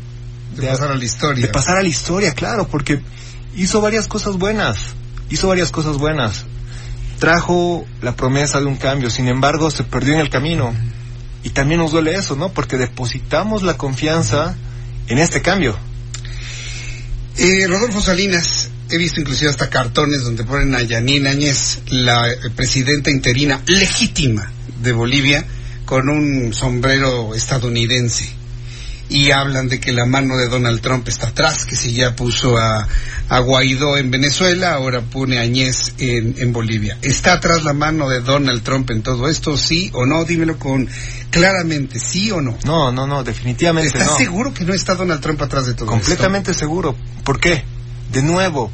De 0.55 0.67
pasar 0.67 0.91
a 0.91 0.95
la 0.95 1.03
historia. 1.03 1.45
de 1.45 1.51
pasar 1.51 1.77
a 1.77 1.81
la 1.81 1.88
historia, 1.88 2.34
claro, 2.34 2.67
porque 2.67 3.01
hizo 3.55 3.81
varias 3.81 4.08
cosas 4.08 4.38
buenas, 4.38 4.77
hizo 5.29 5.47
varias 5.47 5.71
cosas 5.71 5.97
buenas. 5.97 6.45
Trajo 7.19 7.86
la 8.01 8.15
promesa 8.15 8.60
de 8.60 8.65
un 8.65 8.75
cambio, 8.75 9.10
sin 9.10 9.27
embargo 9.27 9.71
se 9.71 9.84
perdió 9.84 10.13
en 10.13 10.19
el 10.19 10.29
camino. 10.29 10.73
Y 11.43 11.51
también 11.51 11.79
nos 11.79 11.91
duele 11.91 12.15
eso, 12.15 12.36
¿no? 12.36 12.49
Porque 12.49 12.75
depositamos 12.77 13.62
la 13.62 13.77
confianza 13.77 14.55
en 15.08 15.19
este 15.19 15.41
cambio. 15.41 15.77
Eh, 17.38 17.67
Rodolfo 17.67 18.01
Salinas, 18.01 18.69
he 18.89 18.97
visto 18.97 19.19
inclusive 19.19 19.49
hasta 19.51 19.69
cartones 19.69 20.23
donde 20.23 20.43
ponen 20.43 20.73
a 20.73 20.81
Yanine 20.81 21.29
Áñez, 21.29 21.81
la 21.89 22.25
presidenta 22.55 23.12
interina 23.12 23.62
legítima 23.67 24.51
de 24.81 24.91
Bolivia, 24.93 25.45
con 25.85 26.09
un 26.09 26.53
sombrero 26.53 27.33
estadounidense. 27.35 28.29
Y 29.07 29.29
hablan 29.29 29.67
de 29.67 29.79
que 29.79 29.91
la 29.91 30.07
mano 30.07 30.35
de 30.35 30.47
Donald 30.47 30.81
Trump 30.81 31.07
está 31.07 31.27
atrás, 31.27 31.65
que 31.65 31.75
si 31.75 31.93
ya 31.93 32.15
puso 32.15 32.57
a, 32.57 32.87
a 33.29 33.39
Guaidó 33.39 33.97
en 33.97 34.09
Venezuela, 34.09 34.73
ahora 34.73 35.01
pone 35.01 35.37
a 35.37 35.41
Áñez 35.41 35.93
en, 35.99 36.33
en 36.39 36.51
Bolivia. 36.51 36.97
¿Está 37.03 37.33
atrás 37.33 37.63
la 37.63 37.73
mano 37.73 38.09
de 38.09 38.21
Donald 38.21 38.63
Trump 38.63 38.89
en 38.89 39.03
todo 39.03 39.29
esto? 39.29 39.57
¿Sí 39.57 39.91
o 39.93 40.07
no? 40.07 40.25
Dímelo 40.25 40.57
con 40.57 40.89
claramente, 41.29 41.99
¿sí 41.99 42.31
o 42.31 42.41
no? 42.41 42.57
No, 42.65 42.91
no, 42.91 43.05
no, 43.05 43.23
definitivamente 43.23 43.89
¿Estás 43.89 44.13
no. 44.13 44.17
seguro 44.17 44.53
que 44.55 44.65
no 44.65 44.73
está 44.73 44.95
Donald 44.95 45.21
Trump 45.21 45.39
atrás 45.43 45.67
de 45.67 45.75
todo 45.75 45.85
Completamente 45.85 46.55
seguro. 46.55 46.95
¿Por 47.23 47.39
qué? 47.39 47.63
De 48.11 48.23
nuevo, 48.23 48.71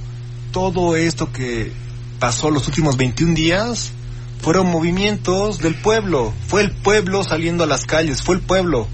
todo 0.54 0.96
esto 0.96 1.34
que 1.34 1.74
pasó 2.20 2.52
los 2.52 2.68
últimos 2.68 2.96
21 2.96 3.34
días 3.34 3.92
fueron 4.42 4.68
movimientos 4.68 5.60
del 5.60 5.76
pueblo. 5.76 6.34
Fue 6.48 6.62
el 6.62 6.72
pueblo 6.72 7.24
saliendo 7.24 7.64
a 7.64 7.68
las 7.68 7.86
calles, 7.86 8.22
fue 8.22 8.36
el 8.36 8.42
pueblo. 8.42 8.88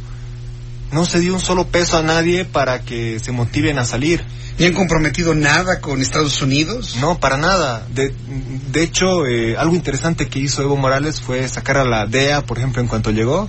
No 0.91 1.05
se 1.05 1.19
dio 1.19 1.33
un 1.33 1.39
solo 1.39 1.67
peso 1.67 1.97
a 1.97 2.03
nadie 2.03 2.45
para 2.45 2.81
que 2.81 3.19
se 3.19 3.31
motiven 3.31 3.79
a 3.79 3.85
salir. 3.85 4.23
¿Y 4.59 4.65
han 4.65 4.73
comprometido 4.73 5.35
nada 5.35 5.81
con 5.81 6.01
Estados 6.01 6.41
Unidos? 6.41 6.97
No, 6.99 7.19
para 7.19 7.37
nada. 7.37 7.85
De, 7.93 8.13
de 8.71 8.83
hecho, 8.83 9.27
eh, 9.27 9.55
algo 9.55 9.75
interesante 9.75 10.27
que 10.27 10.39
hizo 10.39 10.63
Evo 10.63 10.77
Morales 10.77 11.21
fue 11.21 11.47
sacar 11.47 11.77
a 11.77 11.85
la 11.85 12.07
DEA, 12.07 12.41
por 12.41 12.57
ejemplo, 12.57 12.81
en 12.81 12.87
cuanto 12.87 13.11
llegó. 13.11 13.47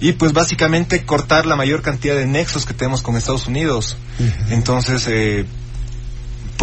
Y 0.00 0.12
pues 0.12 0.32
básicamente 0.32 1.04
cortar 1.04 1.46
la 1.46 1.54
mayor 1.54 1.82
cantidad 1.82 2.16
de 2.16 2.26
nexos 2.26 2.66
que 2.66 2.74
tenemos 2.74 3.00
con 3.00 3.16
Estados 3.16 3.46
Unidos. 3.46 3.96
Entonces, 4.50 5.06
eh, 5.08 5.46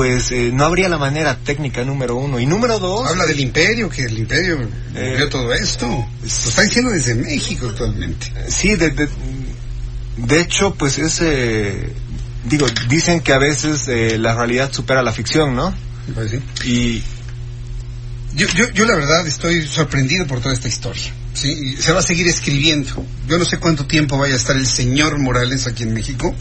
pues 0.02 0.32
eh, 0.32 0.50
no 0.52 0.66
habría 0.66 0.90
la 0.90 0.98
manera 0.98 1.38
técnica 1.38 1.86
número 1.86 2.16
uno. 2.16 2.40
Y 2.40 2.48
número 2.48 2.80
dos... 2.80 3.08
Habla 3.08 3.28
del 3.28 3.40
imperio, 3.40 3.88
que 3.88 4.06
el 4.06 4.18
imperio 4.18 4.68
Eh, 4.96 5.14
vio 5.16 5.30
todo 5.30 5.54
esto. 5.54 5.86
Lo 5.86 6.28
está 6.28 6.64
diciendo 6.64 6.90
desde 6.90 7.14
México 7.14 7.68
actualmente. 7.70 8.34
Sí, 8.48 8.76
de, 8.76 8.90
de, 8.90 9.08
de 10.18 10.42
hecho, 10.42 10.74
pues 10.74 10.98
es... 10.98 11.20
eh, 11.22 11.94
digo, 12.46 12.66
dicen 12.90 13.20
que 13.20 13.32
a 13.32 13.38
veces 13.38 13.88
eh, 13.90 14.18
la 14.18 14.34
realidad 14.34 14.74
supera 14.74 15.04
la 15.04 15.12
ficción, 15.12 15.56
¿no? 15.56 15.72
Pues 16.16 16.32
sí. 16.32 16.40
Y... 16.66 17.04
Yo, 18.34 18.48
yo, 18.56 18.72
yo 18.72 18.86
la 18.86 18.96
verdad 18.96 19.28
estoy 19.28 19.68
sorprendido 19.68 20.26
por 20.26 20.42
toda 20.42 20.56
esta 20.56 20.68
historia. 20.68 21.14
¿sí? 21.36 21.76
Se 21.80 21.92
va 21.92 22.00
a 22.00 22.02
seguir 22.02 22.28
escribiendo. 22.28 23.06
Yo 23.28 23.38
no 23.38 23.46
sé 23.46 23.60
cuánto 23.60 23.86
tiempo 23.86 24.18
vaya 24.18 24.34
a 24.34 24.38
estar 24.38 24.56
el 24.56 24.66
señor 24.66 25.20
Morales 25.20 25.68
aquí 25.68 25.84
en 25.84 25.94
México. 25.94 26.34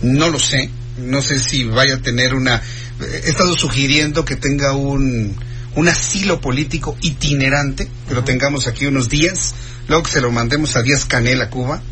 No 0.00 0.28
lo 0.28 0.38
sé. 0.38 0.70
No 1.00 1.22
sé 1.22 1.40
si 1.40 1.64
vaya 1.64 1.96
a 1.96 2.02
tener 2.02 2.34
una... 2.34 2.62
He 3.00 3.28
estado 3.30 3.54
sugiriendo 3.56 4.24
que 4.24 4.36
tenga 4.36 4.72
un, 4.72 5.34
un 5.74 5.88
asilo 5.88 6.40
político 6.40 6.96
itinerante, 7.00 7.88
que 8.08 8.14
lo 8.14 8.24
tengamos 8.24 8.66
aquí 8.66 8.86
unos 8.86 9.08
días, 9.08 9.54
luego 9.88 10.02
que 10.04 10.12
se 10.12 10.20
lo 10.20 10.30
mandemos 10.30 10.76
a 10.76 10.82
Díaz 10.82 11.04
Canel 11.04 11.40
a 11.42 11.50
Cuba, 11.50 11.82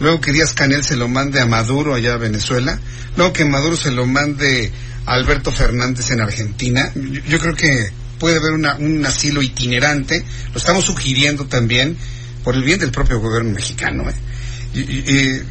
luego 0.00 0.20
que 0.20 0.32
Díaz 0.32 0.52
Canel 0.54 0.84
se 0.84 0.96
lo 0.96 1.08
mande 1.08 1.40
a 1.40 1.46
Maduro 1.46 1.94
allá 1.94 2.14
a 2.14 2.18
Venezuela, 2.18 2.80
luego 3.16 3.32
que 3.32 3.44
Maduro 3.44 3.76
se 3.76 3.92
lo 3.92 4.06
mande 4.06 4.72
a 5.04 5.14
Alberto 5.14 5.52
Fernández 5.52 6.10
en 6.10 6.20
Argentina. 6.20 6.90
Yo, 6.94 7.20
yo 7.28 7.38
creo 7.38 7.54
que 7.54 7.90
puede 8.18 8.36
haber 8.36 8.52
una, 8.52 8.76
un 8.76 9.04
asilo 9.04 9.42
itinerante, 9.42 10.24
lo 10.52 10.58
estamos 10.58 10.84
sugiriendo 10.84 11.46
también 11.46 11.96
por 12.42 12.54
el 12.54 12.62
bien 12.62 12.78
del 12.78 12.90
propio 12.90 13.20
gobierno 13.20 13.52
mexicano. 13.52 14.08
¿eh? 14.08 14.14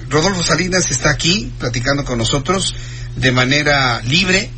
Rodolfo 0.10 0.44
Salinas 0.44 0.92
está 0.92 1.10
aquí 1.10 1.52
platicando 1.60 2.04
con 2.04 2.18
nosotros 2.18 2.76
de 3.16 3.32
manera 3.32 4.02
libre, 4.02 4.50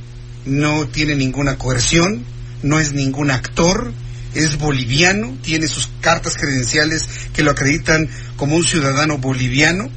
no 0.45 0.87
tiene 0.87 1.15
ninguna 1.15 1.57
coerción, 1.57 2.25
no 2.63 2.79
es 2.79 2.93
ningún 2.93 3.31
actor, 3.31 3.93
es 4.33 4.57
boliviano, 4.57 5.37
tiene 5.41 5.67
sus 5.67 5.89
cartas 6.01 6.35
credenciales 6.35 7.07
que 7.33 7.43
lo 7.43 7.51
acreditan 7.51 8.09
como 8.35 8.55
un 8.55 8.63
ciudadano 8.63 9.17
boliviano, 9.17 9.89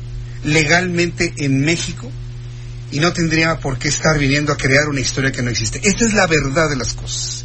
legalmente 0.45 1.35
en 1.39 1.65
México, 1.65 2.11
y 2.93 3.01
no 3.01 3.13
tendría 3.13 3.59
por 3.61 3.79
qué 3.79 3.89
estar 3.89 4.19
viniendo 4.19 4.53
a 4.53 4.57
crear 4.57 4.89
una 4.89 5.01
historia 5.01 5.33
que 5.33 5.43
no 5.43 5.51
existe. 5.51 5.81
Esta 5.83 6.05
es 6.05 6.15
la 6.15 6.27
verdad 6.27 6.69
de 6.69 6.77
las 6.77 6.95
cosas. 6.95 7.45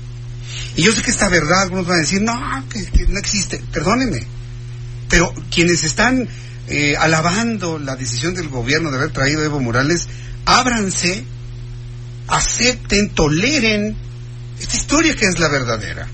Y 0.75 0.83
yo 0.83 0.91
sé 0.91 1.01
que 1.01 1.11
esta 1.11 1.29
verdad, 1.29 1.63
algunos 1.63 1.88
van 1.88 1.97
a 1.97 2.01
decir, 2.01 2.21
no, 2.21 2.33
que, 2.69 2.85
que 2.85 3.07
no 3.07 3.19
existe, 3.19 3.61
perdónenme, 3.71 4.23
pero 5.09 5.33
quienes 5.49 5.83
están 5.83 6.27
eh, 6.67 6.95
alabando 6.97 7.78
la 7.78 7.95
decisión 7.95 8.34
del 8.34 8.49
gobierno 8.49 8.91
de 8.91 8.97
haber 8.97 9.12
traído 9.12 9.41
a 9.41 9.45
Evo 9.45 9.60
Morales, 9.60 10.08
ábranse, 10.45 11.25
acepten, 12.28 13.10
toleren 13.12 13.95
esta 14.60 14.75
historia 14.75 15.15
que 15.15 15.25
es 15.25 15.39
la 15.39 15.47
verdadera. 15.47 16.08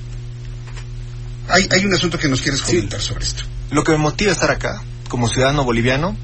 Hay, 1.47 1.67
hay 1.71 1.85
un 1.85 1.93
asunto 1.93 2.17
que 2.17 2.27
nos 2.27 2.41
quieres 2.41 2.61
comentar 2.61 3.01
sobre 3.01 3.25
esto. 3.25 3.43
Lo 3.71 3.83
que 3.83 3.91
me 3.91 3.97
motiva 3.97 4.31
a 4.31 4.33
estar 4.33 4.51
acá, 4.51 4.81
como 5.09 5.27
ciudadano 5.27 5.63
boliviano, 5.63 6.17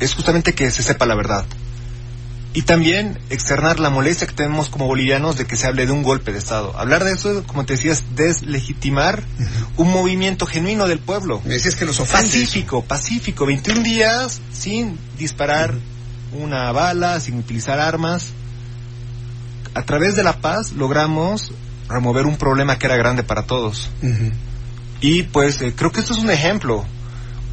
es 0.00 0.14
justamente 0.14 0.54
que 0.54 0.70
se 0.70 0.82
sepa 0.82 1.06
la 1.06 1.14
verdad. 1.14 1.44
Y 2.52 2.62
también 2.62 3.16
externar 3.30 3.78
la 3.78 3.90
molestia 3.90 4.26
que 4.26 4.34
tenemos 4.34 4.68
como 4.68 4.86
bolivianos 4.86 5.36
de 5.36 5.46
que 5.46 5.54
se 5.54 5.68
hable 5.68 5.86
de 5.86 5.92
un 5.92 6.02
golpe 6.02 6.32
de 6.32 6.38
Estado. 6.38 6.76
Hablar 6.76 7.04
de 7.04 7.12
eso, 7.12 7.44
como 7.46 7.64
te 7.64 7.74
decías, 7.74 8.02
deslegitimar 8.16 9.22
un 9.76 9.90
movimiento 9.90 10.46
genuino 10.46 10.88
del 10.88 10.98
pueblo. 10.98 11.40
Me 11.44 11.54
decías 11.54 11.76
que 11.76 11.84
los 11.84 12.00
ofende 12.00 12.26
Pacífico, 12.26 12.82
pacífico. 12.82 13.46
21 13.46 13.82
días 13.82 14.40
sin 14.52 14.98
disparar 15.16 15.74
una 16.32 16.72
bala, 16.72 17.20
sin 17.20 17.38
utilizar 17.38 17.78
armas. 17.78 18.32
A 19.74 19.82
través 19.82 20.16
de 20.16 20.24
la 20.24 20.40
paz 20.40 20.72
logramos 20.72 21.52
remover 21.88 22.26
un 22.26 22.36
problema 22.36 22.78
que 22.78 22.86
era 22.86 22.96
grande 22.96 23.22
para 23.22 23.46
todos. 23.46 23.90
Y 25.00 25.22
pues 25.24 25.62
eh, 25.62 25.72
creo 25.76 25.92
que 25.92 26.00
esto 26.00 26.12
es 26.12 26.18
un 26.18 26.30
ejemplo, 26.30 26.84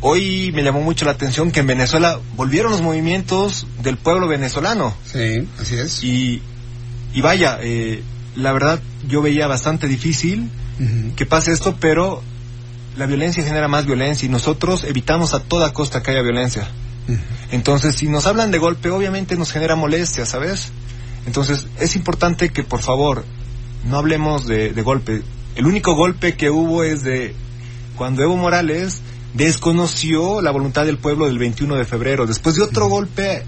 hoy 0.02 0.52
me 0.54 0.64
llamó 0.64 0.82
mucho 0.82 1.06
la 1.06 1.12
atención 1.12 1.52
que 1.52 1.62
en 1.62 1.68
Venezuela 1.68 2.20
volvieron 2.36 2.72
los 2.72 2.82
movimientos 2.82 3.68
del 3.82 3.98
pueblo 3.98 4.28
venezolano. 4.28 4.96
Sí, 5.06 5.48
así 5.60 5.76
es. 5.76 6.04
Y, 6.04 6.42
y 7.14 7.22
vaya, 7.22 7.60
eh, 7.62 8.04
la 8.36 8.52
verdad 8.52 8.80
yo 9.08 9.22
veía 9.22 9.48
bastante 9.48 9.88
difícil 9.88 10.50
que 11.16 11.26
pase 11.26 11.52
esto, 11.52 11.76
pero 11.80 12.22
la 12.98 13.08
violencia 13.08 13.44
genera 13.44 13.68
más 13.68 13.88
violencia 13.88 14.28
y 14.28 14.30
nosotros 14.30 14.84
evitamos 14.84 15.34
a 15.34 15.40
toda 15.40 15.74
costa 15.74 16.04
que 16.04 16.12
haya 16.12 16.22
violencia. 16.22 16.68
Entonces, 17.52 17.96
si 17.96 18.08
nos 18.08 18.28
hablan 18.28 18.52
de 18.52 18.60
golpe, 18.60 18.92
obviamente 18.92 19.36
nos 19.38 19.52
genera 19.52 19.76
molestia, 19.76 20.26
¿sabes? 20.26 20.72
Entonces, 21.26 21.68
es 21.80 21.96
importante 21.96 22.50
que 22.50 22.64
por 22.64 22.82
favor 22.82 23.26
no 23.90 23.98
hablemos 23.98 24.46
de, 24.46 24.74
de 24.74 24.82
golpe. 24.82 25.22
El 25.56 25.66
único 25.66 25.96
golpe 25.96 26.36
que 26.36 26.50
hubo 26.50 26.84
es 26.84 27.04
de 27.04 27.34
cuando 27.96 28.22
Evo 28.22 28.38
Morales 28.38 29.02
desconoció 29.38 30.42
la 30.42 30.52
voluntad 30.52 30.86
del 30.86 30.98
pueblo 30.98 31.26
del 31.28 31.38
21 31.38 31.76
de 31.76 31.86
febrero, 31.86 32.26
después 32.26 32.56
de 32.56 32.64
otro 32.64 32.88
golpe 32.88 33.44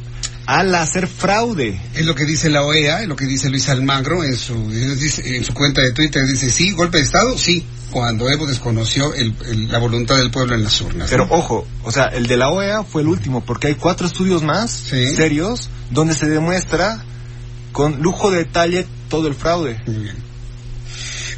al 0.45 0.73
hacer 0.73 1.08
fraude. 1.08 1.80
Es 1.93 2.06
lo 2.06 2.15
que 2.15 2.25
dice 2.25 2.49
la 2.49 2.63
OEA, 2.63 3.02
es 3.04 3.08
lo 3.08 3.15
que 3.15 3.25
dice 3.25 3.49
Luis 3.49 3.69
Almagro 3.69 4.23
en 4.23 4.36
su, 4.36 4.54
en 4.54 5.43
su 5.43 5.54
cuenta 5.54 5.82
de 5.82 5.91
Twitter. 5.91 6.25
Dice, 6.25 6.49
sí, 6.49 6.71
golpe 6.71 6.97
de 6.97 7.04
Estado, 7.04 7.38
sí, 7.38 7.65
cuando 7.91 8.30
Evo 8.30 8.47
desconoció 8.47 9.13
el, 9.13 9.34
el, 9.47 9.71
la 9.71 9.78
voluntad 9.78 10.17
del 10.17 10.32
pueblo 10.32 10.56
en 10.56 10.63
las 10.63 10.80
urnas. 10.82 11.10
Pero 11.10 11.25
¿no? 11.28 11.34
ojo, 11.36 11.67
o 11.84 11.91
sea, 11.91 12.06
el 12.06 12.25
de 12.25 12.38
la 12.38 12.49
OEA 12.49 12.84
fue 12.84 13.02
el 13.04 13.08
último, 13.10 13.43
porque 13.45 13.67
hay 13.67 13.75
cuatro 13.75 14.08
estudios 14.08 14.41
más 14.41 14.71
Sí. 14.71 15.15
serios 15.15 15.69
donde 15.91 16.13
se 16.15 16.28
demuestra 16.28 17.04
con 17.71 18.02
lujo 18.02 18.32
de 18.32 18.39
detalle 18.39 18.88
todo 19.10 19.28
el 19.28 19.36
fraude. 19.36 19.80
Muy 19.86 19.97
bien. 19.97 20.28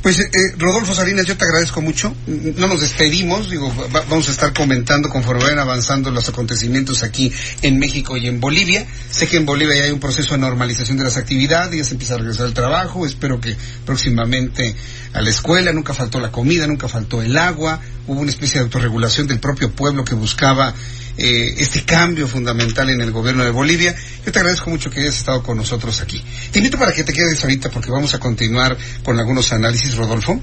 Pues 0.02 0.18
eh, 0.20 0.28
Rodolfo 0.58 0.96
Salinas, 0.96 1.28
yo 1.28 1.38
te 1.38 1.46
agradezco 1.46 1.80
mucho. 1.80 2.16
No 2.26 2.68
nos 2.68 2.82
despedimos, 2.82 3.52
digo, 3.52 3.72
va- 3.96 4.04
vamos 4.10 4.28
a 4.30 4.32
estar 4.32 4.52
comentando 4.52 5.10
conforme 5.10 5.44
vayan 5.44 5.60
avanzando 5.60 6.10
los 6.10 6.28
acontecimientos 6.28 7.04
aquí 7.04 7.32
en 7.62 7.78
México 7.78 8.18
y 8.18 8.28
en 8.28 8.40
Bolivia. 8.40 8.88
Sé 9.12 9.28
que 9.28 9.38
en 9.38 9.46
Bolivia 9.46 9.76
ya 9.76 9.84
hay 9.84 9.92
un 9.92 10.00
proceso 10.00 10.34
de 10.34 10.40
normalización 10.40 10.98
de 10.98 11.04
las 11.04 11.18
actividades, 11.18 11.78
ya 11.78 11.84
se 11.84 11.94
empieza 11.94 12.16
a 12.16 12.18
regresar 12.18 12.48
al 12.48 12.56
trabajo, 12.56 13.06
espero 13.06 13.40
que 13.40 13.56
próximamente 13.86 14.76
a 15.14 15.22
la 15.22 15.30
escuela, 15.30 15.72
nunca 15.72 15.94
faltó 15.94 16.20
la 16.20 16.32
comida, 16.32 16.66
nunca 16.66 16.88
faltó 16.88 17.22
el 17.22 17.38
agua, 17.38 17.80
hubo 18.08 18.22
una 18.22 18.32
especie 18.32 18.56
de 18.60 18.64
autorregulación 18.66 19.28
del 19.28 19.40
propio 19.40 19.72
pueblo 19.72 20.04
que 20.04 20.16
buscaba 20.16 20.74
eh, 21.18 21.56
este 21.58 21.84
cambio 21.84 22.28
fundamental 22.28 22.90
en 22.90 23.02
el 23.02 23.12
gobierno 23.12 23.44
de 23.44 23.52
Bolivia. 23.52 23.96
Yo 24.26 24.32
te 24.32 24.40
agradezco 24.40 24.70
mucho 24.70 24.90
que 24.90 25.02
hayas 25.02 25.18
estado 25.18 25.44
con 25.44 25.58
nosotros 25.58 26.02
aquí. 26.02 26.24
Te 26.52 26.60
invito 26.60 26.78
para 26.78 26.92
que 26.92 27.04
te 27.04 27.14
quedes 27.14 27.42
ahorita 27.44 27.70
porque 27.70 27.92
vamos 27.92 28.14
a 28.14 28.20
continuar 28.20 28.78
con 29.04 29.20
algunos 29.20 29.52
análisis, 29.52 29.96
Rodolfo, 29.96 30.40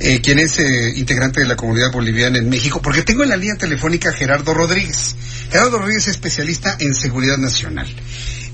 eh, 0.00 0.20
quien 0.20 0.38
es 0.38 0.58
eh, 0.58 0.92
integrante 0.96 1.40
de 1.40 1.46
la 1.46 1.56
comunidad 1.56 1.92
boliviana 1.92 2.38
en 2.38 2.48
México, 2.48 2.80
porque 2.82 3.02
tengo 3.02 3.22
en 3.22 3.30
la 3.30 3.36
línea 3.36 3.56
telefónica 3.56 4.10
a 4.10 4.12
Gerardo 4.12 4.54
Rodríguez. 4.54 5.16
Gerardo 5.50 5.78
Rodríguez 5.78 6.04
es 6.04 6.12
especialista 6.12 6.76
en 6.80 6.94
seguridad 6.94 7.38
nacional. 7.38 7.88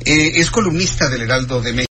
Eh, 0.04 0.32
es 0.34 0.50
columnista 0.50 1.08
del 1.08 1.22
Heraldo 1.22 1.60
de 1.60 1.72
México. 1.72 1.91